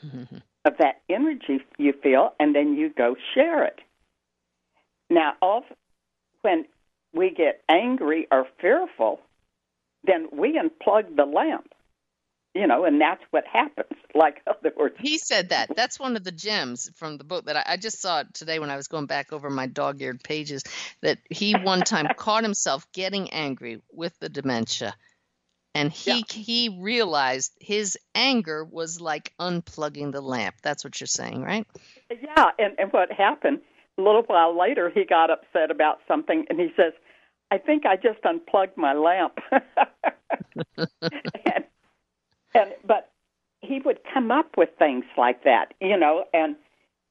[0.65, 3.79] of that energy you feel, and then you go share it.
[5.09, 5.65] Now, Ulf,
[6.41, 6.65] when
[7.13, 9.21] we get angry or fearful,
[10.03, 11.71] then we unplug the lamp.
[12.53, 13.87] You know, and that's what happens.
[14.15, 15.75] Like other words, He said that.
[15.75, 18.71] That's one of the gems from the book that I, I just saw today when
[18.71, 20.63] I was going back over my dog eared pages.
[21.01, 24.95] That he one time caught himself getting angry with the dementia.
[25.75, 30.55] And he he realized his anger was like unplugging the lamp.
[30.63, 31.67] That's what you're saying, right?
[32.09, 32.49] yeah.
[32.57, 33.59] And, and what happened?
[33.97, 36.93] A little while later, he got upset about something, and he says,
[37.51, 39.39] "I think I just unplugged my lamp."
[40.77, 41.63] and,
[42.53, 43.11] and but
[43.61, 46.55] he would come up with things like that, you know, and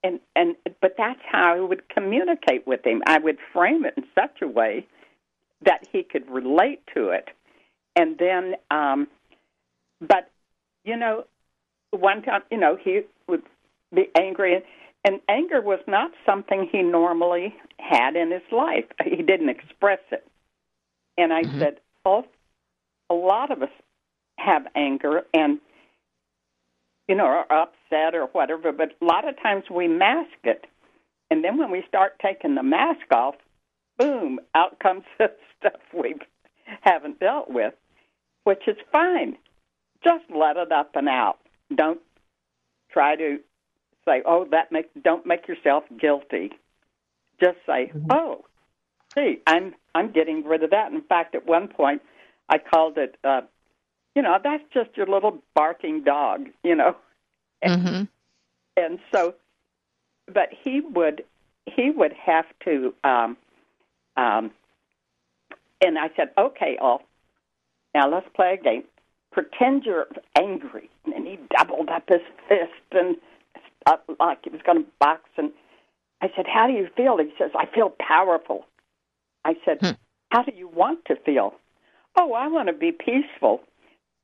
[0.03, 3.03] and and but that's how I would communicate with him.
[3.07, 4.87] I would frame it in such a way
[5.63, 7.29] that he could relate to it,
[7.97, 9.09] and then, um,
[10.01, 10.31] but
[10.85, 11.25] you know,
[11.91, 13.43] one time, you know, he would
[13.93, 14.65] be angry, and,
[15.07, 18.85] and anger was not something he normally had in his life.
[19.05, 20.27] He didn't express it,
[21.17, 21.59] and I mm-hmm.
[21.59, 22.25] said, "Oh,
[23.09, 23.71] a lot of us
[24.39, 25.61] have anger and."
[27.09, 30.67] you know, are upset or whatever, but a lot of times we mask it.
[31.31, 33.37] And then when we start taking the mask off,
[33.99, 36.17] boom, out comes the stuff we
[36.81, 37.75] haven't dealt with,
[38.45, 39.37] which is fine.
[40.03, 41.39] Just let it up and out.
[41.75, 42.01] Don't
[42.91, 43.39] try to
[44.07, 46.53] say, "Oh, that make don't make yourself guilty."
[47.41, 48.45] Just say, "Oh,
[49.15, 52.03] see, I'm I'm getting rid of that." In fact, at one point,
[52.49, 53.43] I called it uh
[54.17, 56.97] you know, that's just your little barking dog, you know.
[57.65, 58.05] Mm-hmm.
[58.79, 59.33] And so,
[60.31, 61.25] but he would
[61.65, 63.39] he would have to, um,
[64.19, 64.51] um,
[65.83, 67.01] and I said, okay, Ulf,
[67.95, 68.85] now let's play a game.
[69.33, 73.17] Pretend you're angry, and he doubled up his fist and
[73.87, 75.23] up like he was going to box.
[75.37, 75.53] And
[76.21, 77.19] I said, how do you feel?
[77.19, 78.67] He says, I feel powerful.
[79.45, 79.93] I said, hmm.
[80.31, 81.55] how do you want to feel?
[82.19, 83.61] Oh, I want to be peaceful.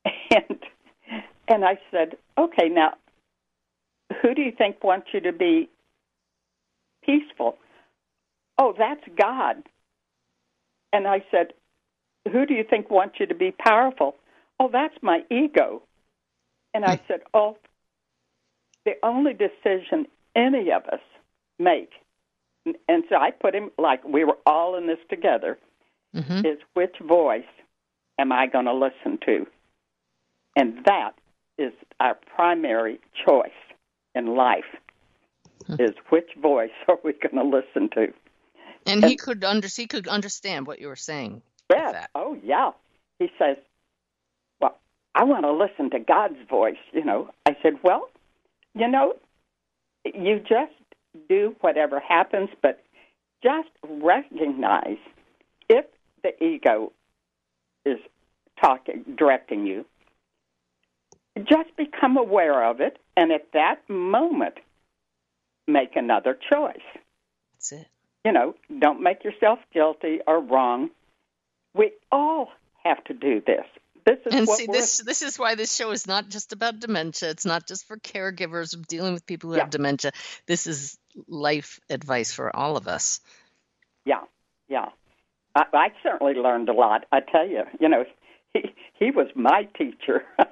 [0.34, 0.58] And
[1.46, 2.94] and I said, okay, now
[4.22, 5.68] who do you think wants you to be
[7.04, 7.58] peaceful?
[8.56, 9.56] Oh, that's God.
[10.92, 11.52] And I said,
[12.30, 14.16] who do you think wants you to be powerful?
[14.58, 15.82] Oh, that's my ego.
[16.72, 17.02] And I hmm.
[17.08, 17.58] said, oh,
[18.84, 21.00] the only decision any of us
[21.58, 21.90] make,
[22.88, 25.58] and so I put him like we were all in this together,
[26.14, 26.44] Mm-hmm.
[26.44, 27.42] is which voice
[28.18, 29.46] am I going to listen to?
[30.54, 31.12] And that
[31.56, 33.48] is our primary choice
[34.14, 34.66] in life
[35.78, 38.12] is which voice are we going to listen to?
[38.84, 41.40] And he could under he could understand what you were saying.
[41.70, 42.10] that.
[42.14, 42.72] Oh, yeah.
[43.18, 43.56] He says,
[44.60, 44.78] Well,
[45.14, 47.30] I want to listen to God's voice, you know.
[47.46, 48.10] I said, Well,
[48.74, 49.14] you know,
[50.04, 50.72] you just
[51.28, 52.82] do whatever happens, but
[53.42, 54.98] just recognize
[55.68, 55.84] if
[56.22, 56.92] the ego
[57.84, 57.98] is
[58.62, 59.84] talking, directing you,
[61.38, 64.54] just become aware of it, and at that moment,
[65.66, 66.76] make another choice.
[67.54, 67.88] That's it.
[68.24, 70.90] You know, don't make yourself guilty or wrong.
[71.74, 72.50] We all
[72.84, 73.64] have to do this.
[74.04, 77.30] This is And see, this this is why this show is not just about dementia.
[77.30, 79.62] It's not just for caregivers dealing with people who Yeah.
[79.62, 80.12] have dementia.
[80.46, 80.98] This is
[81.28, 83.20] life advice for all of us.
[84.04, 84.22] Yeah,
[84.68, 84.88] yeah.
[85.54, 87.04] I, I certainly learned a lot.
[87.12, 88.04] I tell you, you know,
[88.54, 90.24] he he was my teacher.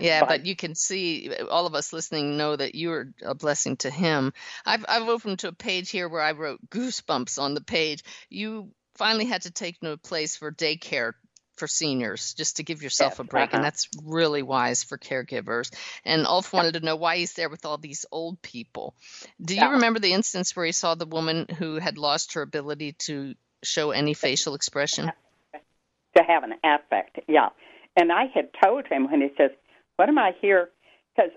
[0.00, 3.34] Yeah, But- but you can see all of us listening know that you are a
[3.34, 4.32] blessing to him.
[4.64, 8.04] I've I've opened to a page here where I wrote goosebumps on the page.
[8.28, 11.14] You finally had to take no place for daycare
[11.58, 13.62] for seniors just to give yourself Yes, a break, and uh-huh.
[13.64, 15.70] that's really wise for caregivers.
[16.04, 18.94] And Ulf wanted to know why he's there with all these old people.
[19.40, 19.72] Do you Yeah.
[19.72, 23.90] remember the instance where he saw the woman who had lost her ability to show
[23.90, 25.12] any facial expression?
[26.16, 27.20] to have an affect.
[27.28, 27.50] Yeah.
[27.96, 29.50] And I had told him when he says,
[29.96, 30.70] What am I here?
[31.14, 31.30] Because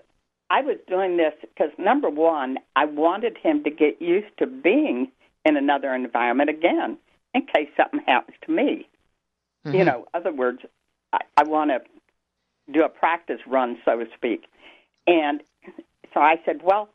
[0.50, 5.12] I was doing this because, number one, I wanted him to get used to being
[5.44, 6.98] in another environment again
[7.34, 8.86] in case something happens to me.
[9.64, 9.86] You Mhm.
[9.86, 10.60] know, other words,
[11.12, 11.82] I, I want to
[12.72, 14.46] do a practice run, so to speak.
[15.06, 15.42] And
[16.14, 16.88] so I said, Well,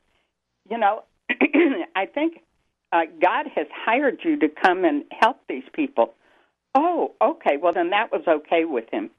[0.70, 1.04] you know,
[1.96, 2.44] I think
[2.92, 6.14] uh, God has hired you to come and help these people.
[6.76, 7.58] Oh, okay.
[7.58, 9.10] Well, then that was okay with him.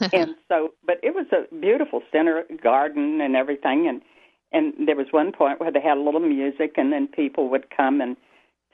[0.12, 4.02] and so, but it was a beautiful center garden and everything, and
[4.52, 7.66] and there was one point where they had a little music, and then people would
[7.74, 8.16] come and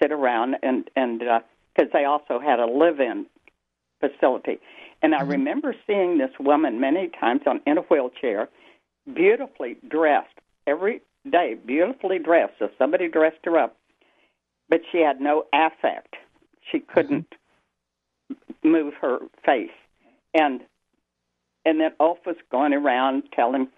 [0.01, 1.21] sit around, and and
[1.75, 3.27] because they also had a live-in
[4.03, 4.59] facility,
[5.03, 5.31] and I mm-hmm.
[5.31, 8.49] remember seeing this woman many times on in a wheelchair,
[9.15, 11.01] beautifully dressed every
[11.31, 12.55] day, beautifully dressed.
[12.59, 13.77] So somebody dressed her up,
[14.69, 16.17] but she had no affect.
[16.71, 16.93] She mm-hmm.
[16.93, 17.35] couldn't
[18.63, 19.71] move her face,
[20.35, 20.61] and
[21.65, 23.69] and then Ulf was going around telling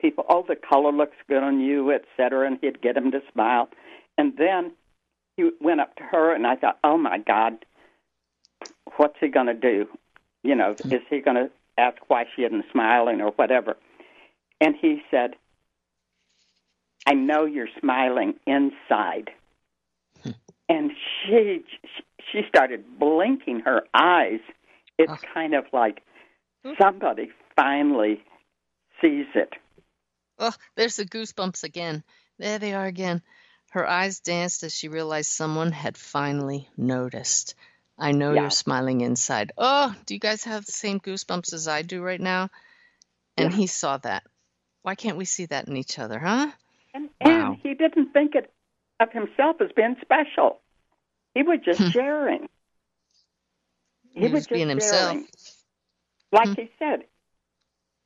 [0.00, 3.20] people, "Oh, the color looks good on you," et cetera, and he'd get them to
[3.32, 3.68] smile.
[4.16, 4.72] And then
[5.36, 7.64] he went up to her, and I thought, "Oh my God,
[8.96, 9.88] what's he going to do?
[10.42, 10.92] You know, hmm.
[10.92, 13.76] is he going to ask why she isn't smiling or whatever?"
[14.60, 15.34] And he said,
[17.06, 19.30] "I know you're smiling inside."
[20.22, 20.30] Hmm.
[20.68, 20.90] and
[21.26, 21.64] she
[22.32, 24.40] she started blinking her eyes.
[24.98, 25.18] It's Oh.
[25.34, 26.02] kind of like
[26.64, 26.72] hmm.
[26.80, 28.22] somebody finally
[29.00, 29.52] sees it.
[30.38, 32.02] Oh, there's the goosebumps again.
[32.38, 33.22] There they are again.
[33.70, 37.54] Her eyes danced as she realized someone had finally noticed.
[37.98, 38.42] I know Yeah.
[38.42, 39.52] you're smiling inside.
[39.56, 42.50] Oh, do you guys have the same goosebumps as I do right now?
[43.36, 43.56] And Yeah.
[43.56, 44.24] he saw that.
[44.82, 46.50] Why can't we see that in each other, huh?
[46.92, 47.52] And, Wow.
[47.52, 48.52] and he didn't think it
[49.00, 50.60] of himself as being special.
[51.34, 52.48] He was just sharing.
[54.14, 54.20] Hmm.
[54.20, 55.10] He was just being himself.
[55.12, 55.28] sharing.
[56.32, 56.54] Like Hmm.
[56.54, 57.04] he said,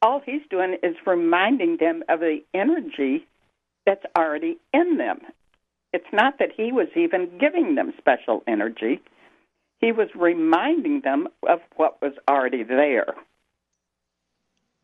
[0.01, 3.27] all he's doing is reminding them of the energy
[3.85, 5.21] that's already in them.
[5.93, 9.01] It's not that he was even giving them special energy.
[9.81, 13.15] He was reminding them of what was already there,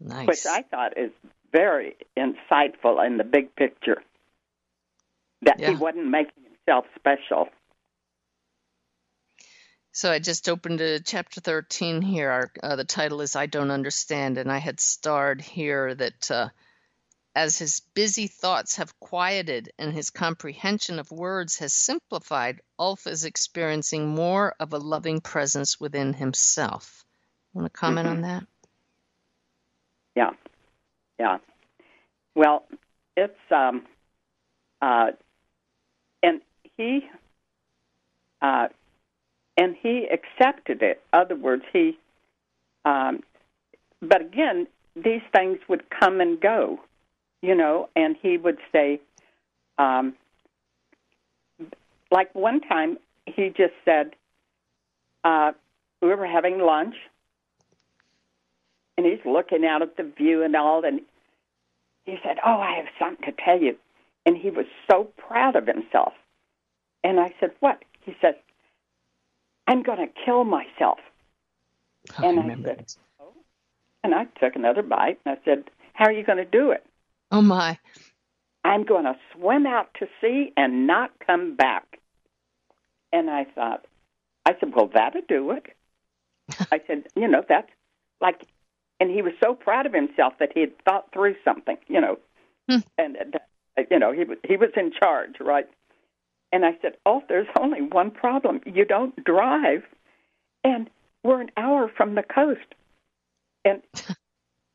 [0.00, 0.26] Nice.
[0.26, 1.10] which I thought is
[1.52, 4.02] very insightful in the big picture.
[5.42, 7.48] That he wasn't making himself special.
[9.92, 12.30] So I just opened to chapter 13 here.
[12.30, 16.48] Our, uh, the title is I Don't Understand, and I had starred here that uh,
[17.34, 23.24] as his busy thoughts have quieted and his comprehension of words has simplified, Ulf is
[23.24, 27.04] experiencing more of a loving presence within himself.
[27.52, 28.44] Want to comment on that?
[30.14, 30.30] Yeah,
[31.18, 31.38] yeah.
[32.34, 32.64] Well,
[33.16, 33.86] it's um,
[34.80, 35.12] uh,
[36.22, 36.40] and
[36.76, 37.08] he,
[38.42, 38.68] uh,
[39.56, 41.02] and he accepted it.
[41.12, 41.98] Other words, he,
[42.84, 43.22] um,
[44.00, 44.66] but again,
[44.96, 46.80] these things would come and go,
[47.44, 49.00] you know, and he would say,
[49.76, 50.14] um,
[52.10, 54.12] like one time, he just said,
[55.24, 55.52] uh,
[56.00, 56.94] we were having lunch
[58.96, 61.00] and he's looking out at the view and all, and
[62.04, 63.76] he said, "Oh, I have something to tell you,"
[64.24, 66.12] and he was so proud of himself.
[67.02, 68.36] And I said, "What?" He said,
[69.66, 71.00] "I'm going to kill myself."
[72.18, 72.98] Oh, And I remember said- this.
[74.04, 75.64] And I took another bite, and I said,
[75.94, 76.86] "How are you going to do it?"
[77.34, 77.76] Oh my.
[78.62, 81.98] I'm going to swim out to sea and not come back.
[83.12, 83.84] And I thought,
[84.46, 85.66] I said, well, that'll do it.
[86.70, 87.68] I said, you know, that's
[88.20, 88.46] like,
[89.00, 92.18] and he was so proud of himself that he had thought through something, you know,
[92.70, 92.78] Hmm.
[92.96, 93.16] and,
[93.76, 95.68] uh, you know, he, was- he was in charge, right?
[96.52, 98.60] And I said, oh, there's only one problem.
[98.64, 99.82] You don't drive,
[100.62, 100.88] and
[101.24, 102.60] we're an hour from the coast.
[103.64, 103.82] And,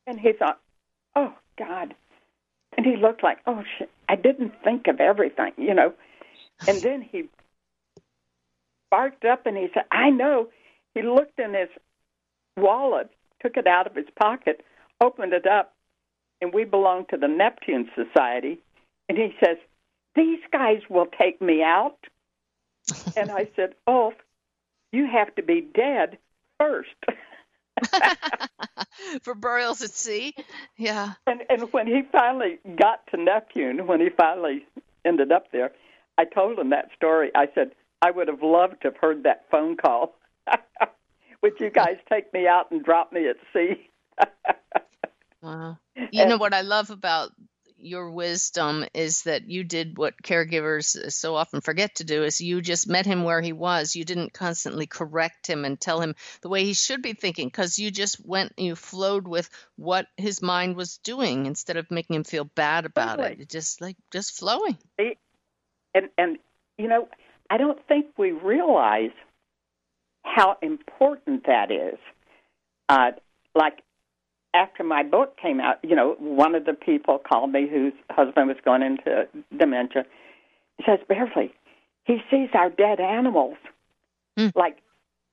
[0.06, 0.60] and he thought,
[1.16, 1.94] oh God.
[2.76, 5.92] And he looked like, oh shit, I didn't think of everything, you know.
[6.66, 7.28] And then he
[8.90, 10.48] barked up and he said, I know.
[10.94, 11.68] He looked in his
[12.56, 13.10] wallet,
[13.40, 14.64] took it out of his pocket,
[15.00, 15.74] opened it up,
[16.40, 18.58] and we belong to the Neptune Society.
[19.08, 19.56] And he says,
[20.16, 21.98] These guys will take me out.
[23.16, 24.12] and I said, Oh,
[24.92, 26.18] you have to be dead
[26.58, 26.88] first.
[29.22, 30.34] For burials at sea?
[30.76, 31.14] Yeah.
[31.26, 34.66] And and when he finally got to Neptune, when he finally
[35.04, 35.72] ended up there,
[36.18, 37.30] I told him that story.
[37.34, 37.72] I said,
[38.02, 40.16] I would have loved to have heard that phone call.
[41.42, 43.88] would you guys take me out and drop me at sea?
[45.42, 45.78] wow.
[46.10, 47.32] You know what I love about
[47.82, 52.60] your wisdom is that you did what caregivers so often forget to do is you
[52.60, 56.48] just met him where he was you didn't constantly correct him and tell him the
[56.48, 60.76] way he should be thinking because you just went you flowed with what his mind
[60.76, 63.32] was doing instead of making him feel bad about Totally.
[63.32, 64.76] it it just like just flowing
[65.94, 66.38] and and
[66.78, 67.08] you know,
[67.50, 69.10] I don't think we realize
[70.24, 71.98] how important that is.
[72.88, 73.12] Uh,
[73.54, 73.82] like
[74.54, 78.48] after my book came out, you know, one of the people called me whose husband
[78.48, 80.04] was going into dementia.
[80.78, 81.52] He says, Beverly,
[82.04, 83.56] he sees our dead animals.
[84.36, 84.48] Hmm.
[84.54, 84.78] Like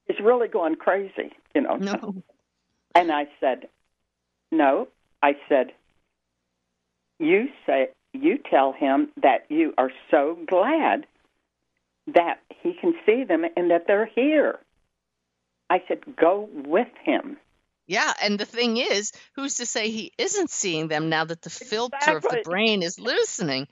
[0.08, 1.76] he's really going crazy, you know.
[1.76, 2.16] no
[2.96, 3.68] And I said,
[4.52, 4.88] No.
[5.22, 5.72] I said,
[7.20, 11.06] You say you tell him that you are so glad
[12.08, 14.60] that he can see them and that they're here.
[15.70, 17.38] I said, Go with him.
[17.88, 21.50] Yeah and the thing is who's to say he isn't seeing them now that the
[21.50, 23.68] filter of the brain is loosening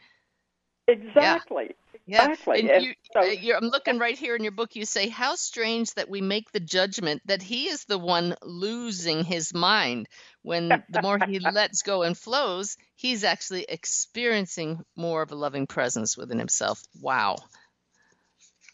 [0.87, 1.71] Exactly.
[2.05, 2.59] Yeah, Exactly.
[2.59, 4.75] and And you, so- uh, I'm looking right here in your book.
[4.75, 9.23] You say, "How strange that we make the judgment that he is the one losing
[9.23, 10.07] his mind
[10.43, 15.65] when the more he lets go and flows, he's actually experiencing more of a loving
[15.65, 17.37] presence within himself." Wow.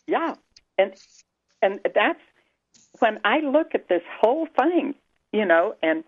[0.07, 0.35] Yeah,
[0.77, 0.93] and
[1.61, 2.19] and that's
[2.99, 4.95] when I look at this whole thing,
[5.31, 6.03] you know, and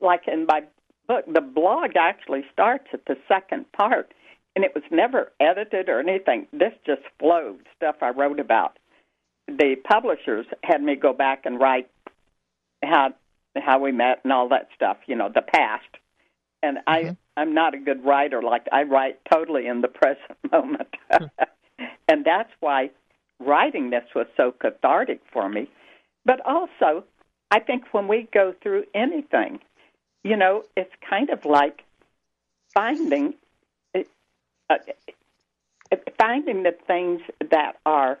[0.00, 0.62] like in my
[1.06, 4.12] book, the blog actually starts at the second part,
[4.54, 6.46] and it was never edited or anything.
[6.52, 8.78] This just flowed stuff I wrote about.
[9.48, 11.90] The publishers had me go back and write
[12.82, 13.14] how
[13.56, 15.88] how we met and all that stuff, you know, the past.
[16.62, 17.12] And I mm-hmm.
[17.36, 18.42] I'm not a good writer.
[18.42, 21.24] Like I write totally in the present moment, hmm.
[22.08, 22.90] and that's why
[23.40, 25.68] writing this was so cathartic for me.
[26.24, 27.04] But also,
[27.50, 29.60] I think when we go through anything,
[30.22, 31.82] you know, it's kind of like
[32.74, 33.34] finding
[34.70, 34.76] uh,
[36.18, 37.20] finding the things
[37.50, 38.18] that are,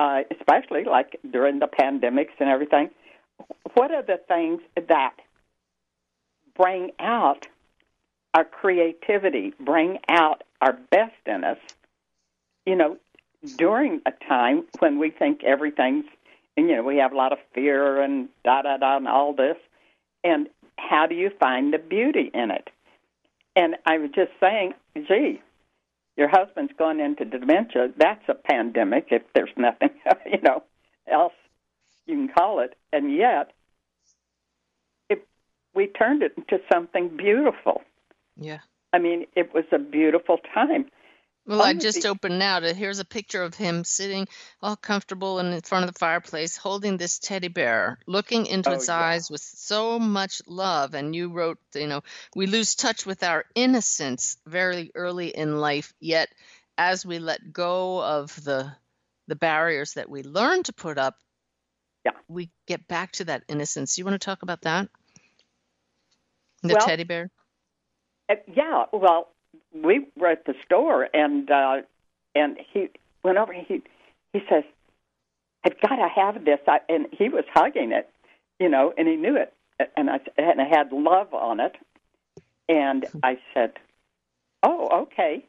[0.00, 2.90] uh, especially like during the pandemics and everything.
[3.74, 5.14] What are the things that
[6.56, 7.46] bring out
[8.32, 11.58] our creativity, bring out our best in us?
[12.66, 12.96] You know,
[13.56, 16.06] during a time when we think everything's,
[16.56, 19.34] and you know, we have a lot of fear and da da da and all
[19.34, 19.56] this,
[20.22, 20.48] and
[20.78, 22.68] how do you find the beauty in it?
[23.56, 25.40] And I was just saying, gee,
[26.16, 27.88] your husband's gone into dementia.
[27.96, 29.90] That's a pandemic if there's nothing,
[30.26, 30.62] you know,
[31.10, 31.32] else
[32.06, 32.76] you can call it.
[32.92, 33.52] And yet,
[35.08, 35.26] it,
[35.74, 37.82] we turned it into something beautiful.
[38.36, 38.58] Yeah.
[38.92, 40.86] I mean, it was a beautiful time.
[41.46, 44.28] Well, I just be- opened now to here's a picture of him sitting
[44.62, 48.88] all comfortable in front of the fireplace holding this teddy bear, looking into Oh, its
[48.88, 48.94] yeah.
[48.94, 50.94] eyes with so much love.
[50.94, 52.02] And you wrote, you know,
[52.34, 56.30] we lose touch with our innocence very early in life, yet
[56.78, 58.72] as we let go of the
[59.26, 61.16] the barriers that we learn to put up,
[62.04, 62.12] Yeah.
[62.28, 63.98] we get back to that innocence.
[63.98, 64.88] You want to talk about that?
[66.62, 67.30] The Well, teddy bear?
[68.30, 69.33] Uh, yeah, well,
[69.74, 71.82] we were at the store, and uh,
[72.34, 72.88] and he
[73.22, 73.52] went over.
[73.52, 73.82] He
[74.32, 74.64] he says,
[75.64, 78.08] "I've got to have this," I, and he was hugging it,
[78.58, 79.52] you know, and he knew it,
[79.96, 81.76] and I and it had love on it,
[82.68, 83.72] and I said,
[84.62, 85.44] "Oh, okay,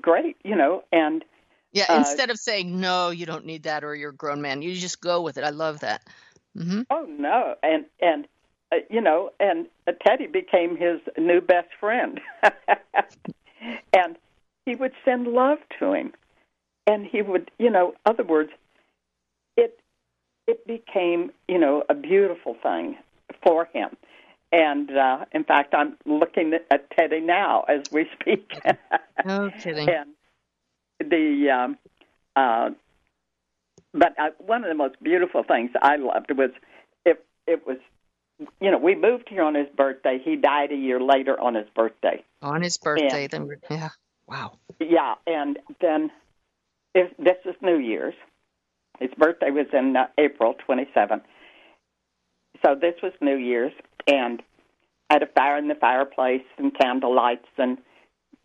[0.00, 1.24] great," you know, and
[1.72, 4.62] Yeah, uh, instead of saying no, you don't need that, or you're a grown man,
[4.62, 5.44] you just go with it.
[5.44, 6.02] I love that.
[6.56, 6.82] Mm-hmm.
[6.90, 8.26] oh no, and and
[8.72, 12.20] uh, you know, and uh, Teddy became his new best friend,
[13.92, 14.16] and
[14.66, 16.12] he would send love to him,
[16.86, 18.50] and he would, you know, other words,
[19.56, 19.78] it
[20.46, 22.96] it became, you know, a beautiful thing
[23.42, 23.96] for him.
[24.52, 28.52] And uh, in fact, I'm looking at, Teddy now as we speak.
[29.22, 29.86] No kidding.
[29.90, 30.14] and
[31.10, 31.78] the um,
[32.36, 32.70] uh,
[33.92, 36.50] but uh, one of the most beautiful things I loved was
[37.04, 37.76] it it was
[38.60, 40.18] you know, we moved here on his birthday.
[40.22, 42.24] He died a year later on his birthday.
[42.42, 43.90] On his birthday, then we're, yeah.
[44.26, 44.58] Wow.
[44.78, 46.10] Yeah, and then
[46.94, 48.14] if, this is New Year's.
[48.98, 51.22] His birthday was in uh, April 27th.
[52.64, 53.72] So this was New Year's,
[54.06, 54.42] and
[55.08, 57.78] I had a fire in the fireplace and candle lights and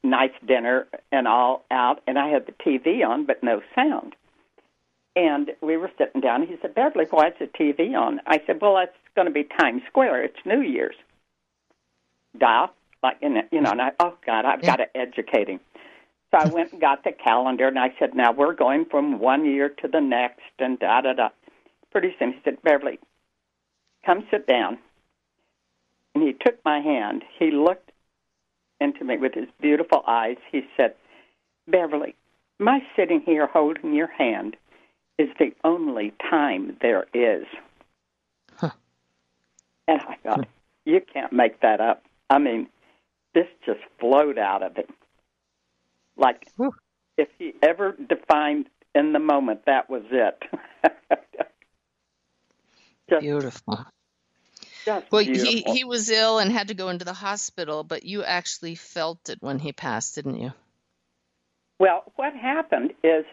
[0.04, 4.16] nice dinner and all out, and I had the TV on but no sound.
[5.16, 6.46] And we were sitting down.
[6.46, 8.20] He said, Beverly, why is the TV on?
[8.28, 10.26] I said, Well, that's going to be Times Square.
[10.26, 10.96] It's New Year's.
[12.38, 15.62] Dial, like, in it, you know, and I, oh, God, I've got to educate him.
[16.32, 19.46] So I went and got the calendar, and I said, Now we're going from one
[19.46, 21.30] year to the next, and da da da.
[21.92, 23.00] Pretty soon he said, Beverly,
[24.06, 24.78] come sit down.
[26.14, 27.24] And he took my hand.
[27.40, 27.92] He looked
[28.82, 30.38] into me with his beautiful eyes.
[30.52, 30.96] He said,
[31.68, 32.16] Beverly,
[32.60, 34.56] my sitting here holding your hand
[35.18, 37.46] is the only time there is.
[38.56, 38.72] Huh.
[39.88, 40.48] And I thought,
[40.86, 42.04] you can't make that up.
[42.30, 42.68] I mean,
[43.34, 44.86] this just flowed out of him.
[46.18, 46.74] Like Whew.
[47.18, 50.42] if he ever defined in the moment, that was it.
[53.10, 53.86] just, Beautiful.
[54.86, 55.52] just Well, beautiful.
[55.52, 59.30] he, he was ill and had to go into the hospital, but you actually felt
[59.30, 60.54] it when he passed, didn't you?
[61.80, 63.26] Well, what happened is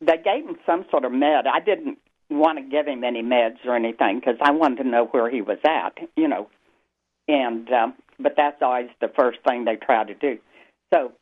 [0.00, 1.46] they gave him some sort of med.
[1.46, 1.98] I didn't
[2.30, 5.42] want to give him any meds or anything because I wanted to know where he
[5.42, 6.48] was at, you know.
[7.28, 10.38] And um, but that's always the first thing they try to do.
[10.92, 11.12] So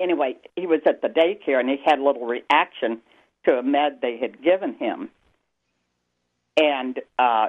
[0.00, 3.00] anyway, he was at the daycare and he had a little reaction
[3.46, 5.10] to a med they had given him,
[6.56, 7.48] and uh,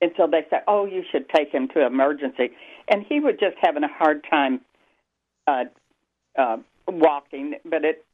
[0.00, 2.50] and so they said, "Oh, you should take him to emergency."
[2.88, 4.60] And he was just having a hard time
[5.46, 5.64] uh,
[6.38, 8.04] uh, walking, but it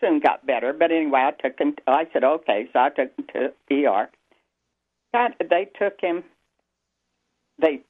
[0.00, 0.72] soon got better.
[0.72, 1.76] But anyway, I took him.
[1.86, 3.52] I said, "Okay," so I took him to
[3.86, 4.10] ER.
[5.14, 6.24] God, they took him.
[7.58, 7.80] They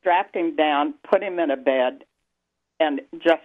[0.00, 2.04] strapped him down, put him in a bed,
[2.78, 3.42] and just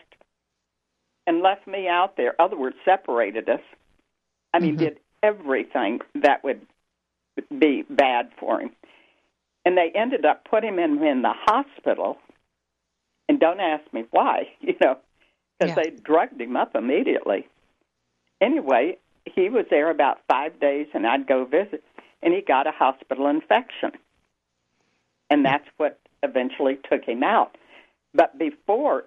[1.26, 2.40] and left me out there.
[2.42, 3.62] Other words, separated us.
[4.54, 6.66] I mean, did everything that would
[7.58, 8.72] be bad for him.
[9.66, 12.18] And they ended up putting him in the hospital.
[13.28, 14.98] And don't ask me why, you know,
[15.60, 15.84] because Yeah.
[15.84, 17.48] they drugged him up immediately.
[18.42, 21.84] Anyway, he was there about five days, and I'd go visit,
[22.22, 23.92] and he got a hospital infection.
[25.30, 27.56] And that's what eventually took him out.
[28.14, 29.06] But before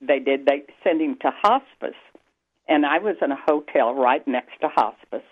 [0.00, 1.98] they did, they sent him to hospice.
[2.68, 5.26] And I was in a hotel right next to hospice.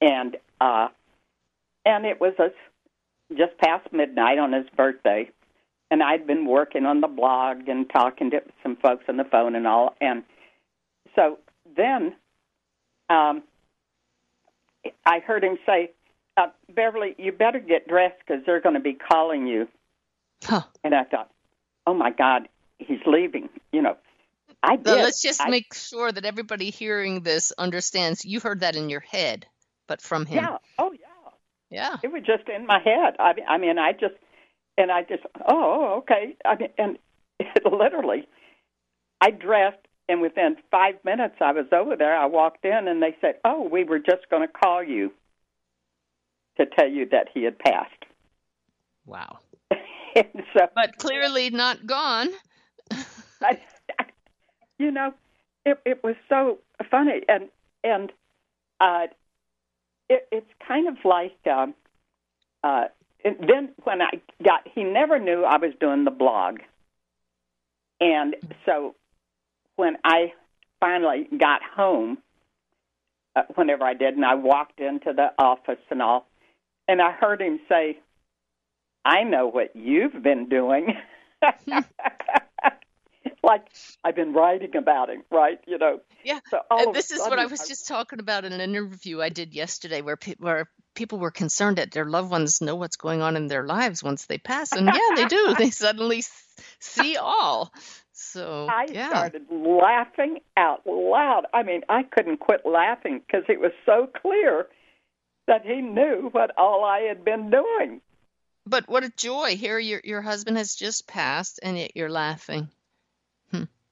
[0.00, 0.88] And uh
[1.84, 2.50] and it was a,
[3.34, 5.30] just past midnight on his birthday,
[5.90, 9.54] and I'd been working on the blog and talking to some folks on the phone
[9.54, 10.22] and all, and
[11.16, 11.38] so
[11.76, 12.14] then
[13.10, 13.42] um,
[15.04, 15.90] I heard him say,
[16.36, 19.68] uh, "Beverly, you better get dressed because they're going to be calling you."
[20.44, 20.62] Huh.
[20.82, 21.30] And I thought,
[21.86, 22.48] "Oh my God,
[22.78, 23.96] he's leaving!" You know,
[24.62, 24.84] I did.
[24.84, 28.88] But let's just I- make sure that everybody hearing this understands you heard that in
[28.88, 29.46] your head,
[29.86, 30.44] but from him.
[30.44, 30.58] Yeah.
[30.78, 31.06] Oh yeah.
[31.70, 31.96] Yeah.
[32.02, 33.14] It was just in my head.
[33.18, 34.14] I mean, I mean, I just
[34.76, 36.36] and I just oh okay.
[36.44, 36.98] I mean, and
[37.38, 38.26] it, literally,
[39.20, 39.78] I dressed,
[40.10, 42.18] and within five minutes, I was over there.
[42.18, 45.12] I walked in, and they said, "Oh, we were just going to call you
[46.58, 48.04] to tell you that he had passed."
[49.06, 49.38] Wow.
[49.70, 52.28] and so, But clearly not gone.
[53.40, 53.58] I,
[54.78, 55.14] you know,
[55.64, 56.58] it it was so
[56.90, 57.48] funny, and
[57.84, 58.10] and
[58.80, 59.06] uh,
[60.08, 61.72] it, it's kind of like um,
[62.64, 62.86] uh,
[63.24, 64.10] and then when I
[64.42, 66.58] got, he never knew I was doing the blog,
[68.00, 68.34] and
[68.66, 68.96] so
[69.80, 70.34] when I
[70.78, 72.18] finally got home,
[73.34, 76.28] uh, whenever I did, and I walked into the office and all,
[76.86, 77.98] and I heard him say,
[79.06, 80.94] "I know what you've been doing."
[83.42, 83.62] like
[84.04, 85.58] I've been writing about him, right?
[85.66, 86.00] You know.
[86.24, 86.40] Yeah.
[86.50, 89.22] So And of a this is what I was just talking about in an interview
[89.22, 92.96] I did yesterday where pe- where people were concerned that their loved ones know what's
[92.96, 96.44] going on in their lives once they pass and yeah they do they suddenly s-
[96.80, 97.72] see all
[98.20, 101.46] so I yeah started laughing out loud.
[101.54, 104.66] I mean, I couldn't quit laughing because it was so clear
[105.46, 108.00] that he knew what all I had been doing.
[108.66, 112.68] but what a joy here your your husband has just passed and yet you're laughing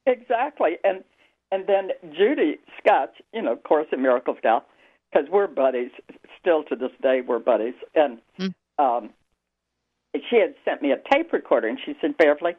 [0.07, 0.79] Exactly.
[0.85, 1.05] And
[1.53, 4.65] and then Judy Skutch, you know, of Course a Miracles gal,
[5.13, 5.91] because we're buddies.
[6.41, 7.75] Still to this day, we're buddies.
[7.95, 8.55] And Mm.
[8.79, 9.11] um,
[10.31, 12.55] she had sent me a tape recorder, and she said, Beverly,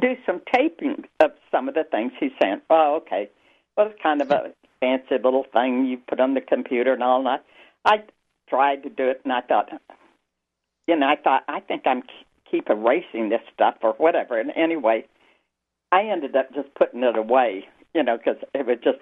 [0.00, 2.62] do some taping of some of the things he saying.
[2.70, 3.28] Oh, okay.
[3.76, 7.22] Well, it's kind of a fancy little thing you put on the computer and all
[7.24, 7.44] that.
[7.84, 8.02] I
[8.48, 9.70] tried to do it, and I thought,
[10.86, 12.02] you know, I thought I think I'm
[12.50, 14.38] keep erasing this stuff or whatever.
[14.38, 15.06] And anyway,
[15.90, 18.98] I ended up just putting it away, you know, because it was just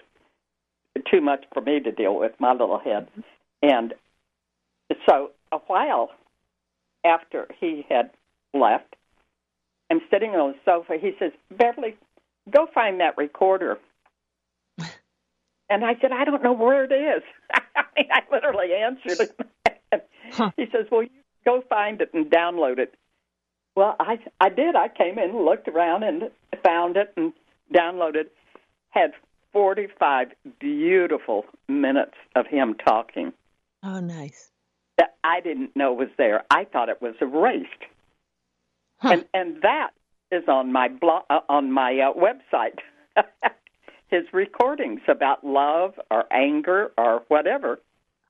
[1.10, 3.08] too much for me to deal with my little head.
[3.62, 3.94] And
[5.08, 6.10] so a while
[7.04, 8.10] after he had
[8.54, 8.94] left,
[9.90, 10.96] I'm sitting on the sofa.
[11.00, 11.96] He says, Beverly,
[12.50, 13.78] go find that recorder.
[15.70, 17.22] And I said, I don't know where it is.
[17.76, 20.08] I mean, I literally answered it.
[20.32, 20.50] huh.
[20.56, 21.10] He says, Well, you
[21.44, 22.94] go find it and download it.
[23.76, 24.74] Well, I I did.
[24.74, 26.24] I came in, looked around, and
[26.64, 27.32] found it and
[27.72, 28.24] downloaded.
[28.90, 29.12] Had
[29.52, 30.28] 45
[30.58, 33.32] beautiful minutes of him talking.
[33.84, 34.50] Oh, nice.
[34.98, 36.42] That I didn't know was there.
[36.50, 37.70] I thought it was erased.
[39.00, 39.12] Huh.
[39.12, 39.90] And and that
[40.30, 42.78] is on my blog uh, on my uh, website.
[44.08, 47.80] His recordings about love or anger or whatever.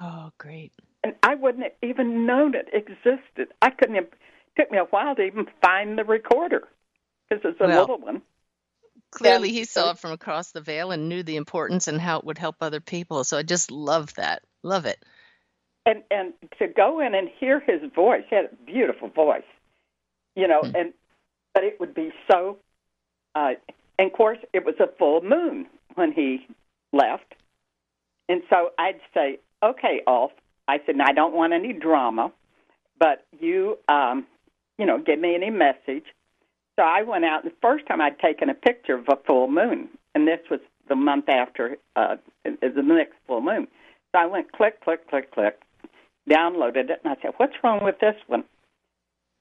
[0.01, 0.73] Oh, great.
[1.03, 3.49] And I wouldn't have even known it existed.
[3.63, 6.69] I couldn't have it took me a while to even find the recorder
[7.29, 8.23] because it's a well, little one.
[9.11, 12.19] Clearly, and, he saw it from across the veil and knew the importance and how
[12.19, 13.25] it would help other people.
[13.25, 14.43] So I just love that.
[14.63, 15.03] Love it.
[15.87, 19.43] And and to go in and hear his voice, he had a beautiful voice,
[20.37, 20.61] you know.
[20.63, 20.77] Hmm.
[20.77, 20.93] And
[21.55, 22.59] but it would be so.
[23.35, 23.53] Uh,
[23.99, 26.47] and of course, it was a full moon when he
[26.93, 27.35] left,
[28.29, 30.33] and so I'd say, "Okay, Ulf."
[30.69, 32.33] I said, "I don't want any drama,
[32.99, 34.27] but you um,
[34.81, 36.07] you know, give me any message.
[36.77, 37.45] So I went out.
[37.45, 40.97] The first time I'd taken a picture of a full moon, and this was the
[40.97, 43.69] month after uh, the next full moon.
[44.13, 45.61] So I went click, click, click, click,
[46.29, 48.45] downloaded it, and I said, "What's wrong with this one?"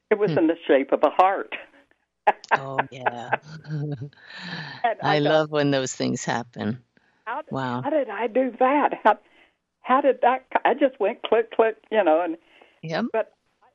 [0.10, 0.39] It was hmm.
[0.39, 1.55] in the shape of a heart.
[2.53, 3.32] oh yeah.
[4.84, 6.80] I, I love when those things happen.
[7.26, 7.82] How did, wow.
[7.82, 8.93] How did I do that?
[9.03, 9.18] How
[9.82, 10.45] how did that?
[10.66, 12.38] I just went click, click, you know, and
[12.82, 13.05] yep.
[13.12, 13.34] But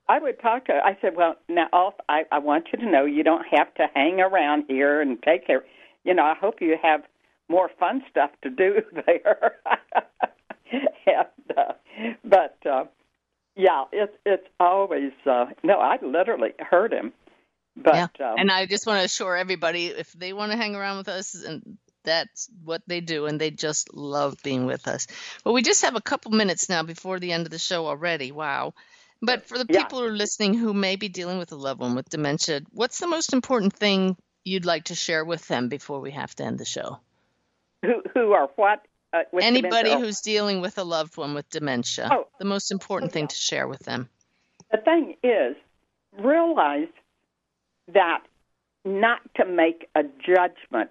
[0.09, 0.75] I would talk to.
[0.75, 3.87] I said, "Well, now, Ulf, I, I want you to know you don't have to
[3.95, 5.65] hang around here and take care.
[6.05, 7.03] You know, I hope you have
[7.49, 9.55] more fun stuff to do there."
[10.73, 11.73] and, uh,
[12.25, 12.85] but uh,
[13.57, 15.79] yeah, it's it's always uh, no.
[15.79, 17.13] I literally heard him.
[17.77, 18.31] But yeah.
[18.31, 21.09] um, and I just want to assure everybody if they want to hang around with
[21.09, 25.07] us and that's what they do and they just love being with us.
[25.45, 28.31] Well, we just have a couple minutes now before the end of the show already.
[28.31, 28.75] Wow.
[29.23, 30.09] But for the people yeah.
[30.09, 33.07] who are listening who may be dealing with a loved one with dementia, what's the
[33.09, 36.65] most important thing you'd like to share with them before we have to end the
[36.65, 36.99] show?
[37.83, 38.87] Who who are what?
[39.15, 39.99] Uh, Anybody dementia?
[39.99, 42.09] who's dealing with a loved one with dementia.
[42.11, 44.09] Oh, the most important thing to share with them.
[44.73, 45.55] The thing is,
[46.19, 46.89] realize
[47.93, 48.25] that
[48.85, 50.91] not to make a judgment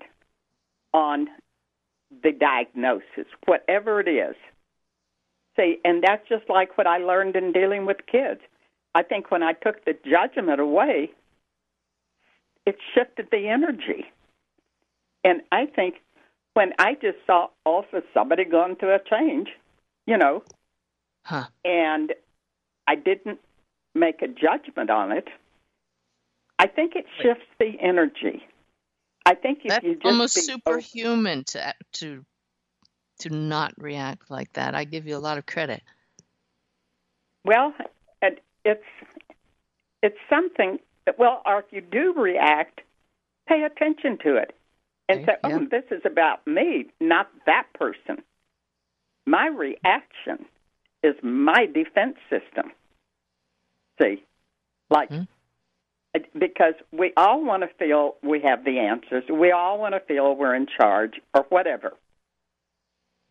[0.93, 1.27] on
[2.23, 4.35] the diagnosis, whatever it is.
[5.57, 8.39] See, and that's just like what I learned in dealing with kids.
[8.95, 11.11] I think when I took the judgment away,
[12.65, 14.05] it shifted the energy.
[15.23, 15.95] And I think
[16.53, 19.49] when I just saw also somebody going through a change,
[20.05, 20.43] you know,
[21.25, 21.45] huh.
[21.65, 22.13] and
[22.87, 23.39] I didn't
[23.95, 25.27] make a judgment on it,
[26.59, 28.43] I think it shifts the energy.
[29.25, 32.25] I think if That's you just almost superhuman to to
[33.19, 34.75] to not react like that.
[34.75, 35.81] I give you a lot of credit.
[37.45, 37.73] Well,
[38.65, 38.83] it's
[40.01, 40.79] it's something.
[41.05, 42.81] That, well, or if you do react,
[43.47, 44.55] pay attention to it
[45.17, 48.23] and say, "Oh, this is about me, not that person."
[49.25, 50.45] My reaction
[51.03, 52.71] is my defense system.
[54.01, 54.23] See,
[54.89, 56.39] like mm-hmm.
[56.39, 59.23] because we all want to feel we have the answers.
[59.29, 61.93] We all want to feel we're in charge or whatever.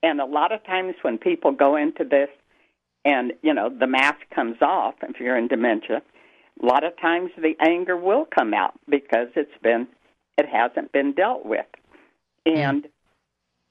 [0.02, 2.28] And a lot of times when people go into this
[3.04, 6.02] and, you know, the mask comes off if you're in dementia,
[6.60, 9.86] a lot of times the anger will come out because it's been
[10.38, 11.66] it hasn't been dealt with.
[12.46, 12.86] And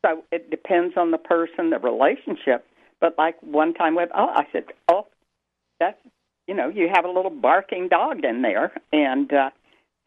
[0.06, 2.66] so it depends on the person, the relationship.
[3.00, 5.08] But like one time with oh I said, Oh,
[5.80, 5.98] that's
[6.48, 9.50] you know, you have a little barking dog in there and uh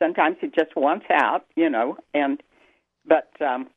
[0.03, 2.43] sometimes he just wants out, you know, and
[3.07, 3.69] but um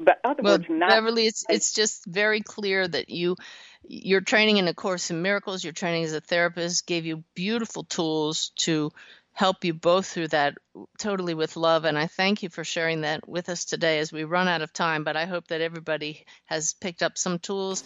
[0.00, 3.36] but other well, words, not Beverly, it's it's just very clear that you
[3.84, 7.84] your training in a course in miracles, your training as a therapist gave you beautiful
[7.84, 8.92] tools to
[9.32, 10.56] help you both through that
[10.98, 14.24] totally with love and I thank you for sharing that with us today as we
[14.24, 17.82] run out of time, but I hope that everybody has picked up some tools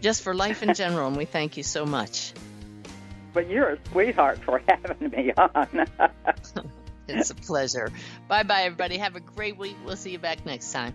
[0.00, 2.32] just for life in general and we thank you so much.
[3.32, 5.86] But you're a sweetheart for having me on.
[7.08, 7.90] it's a pleasure.
[8.28, 8.98] Bye bye everybody.
[8.98, 9.76] Have a great week.
[9.84, 10.94] We'll see you back next time.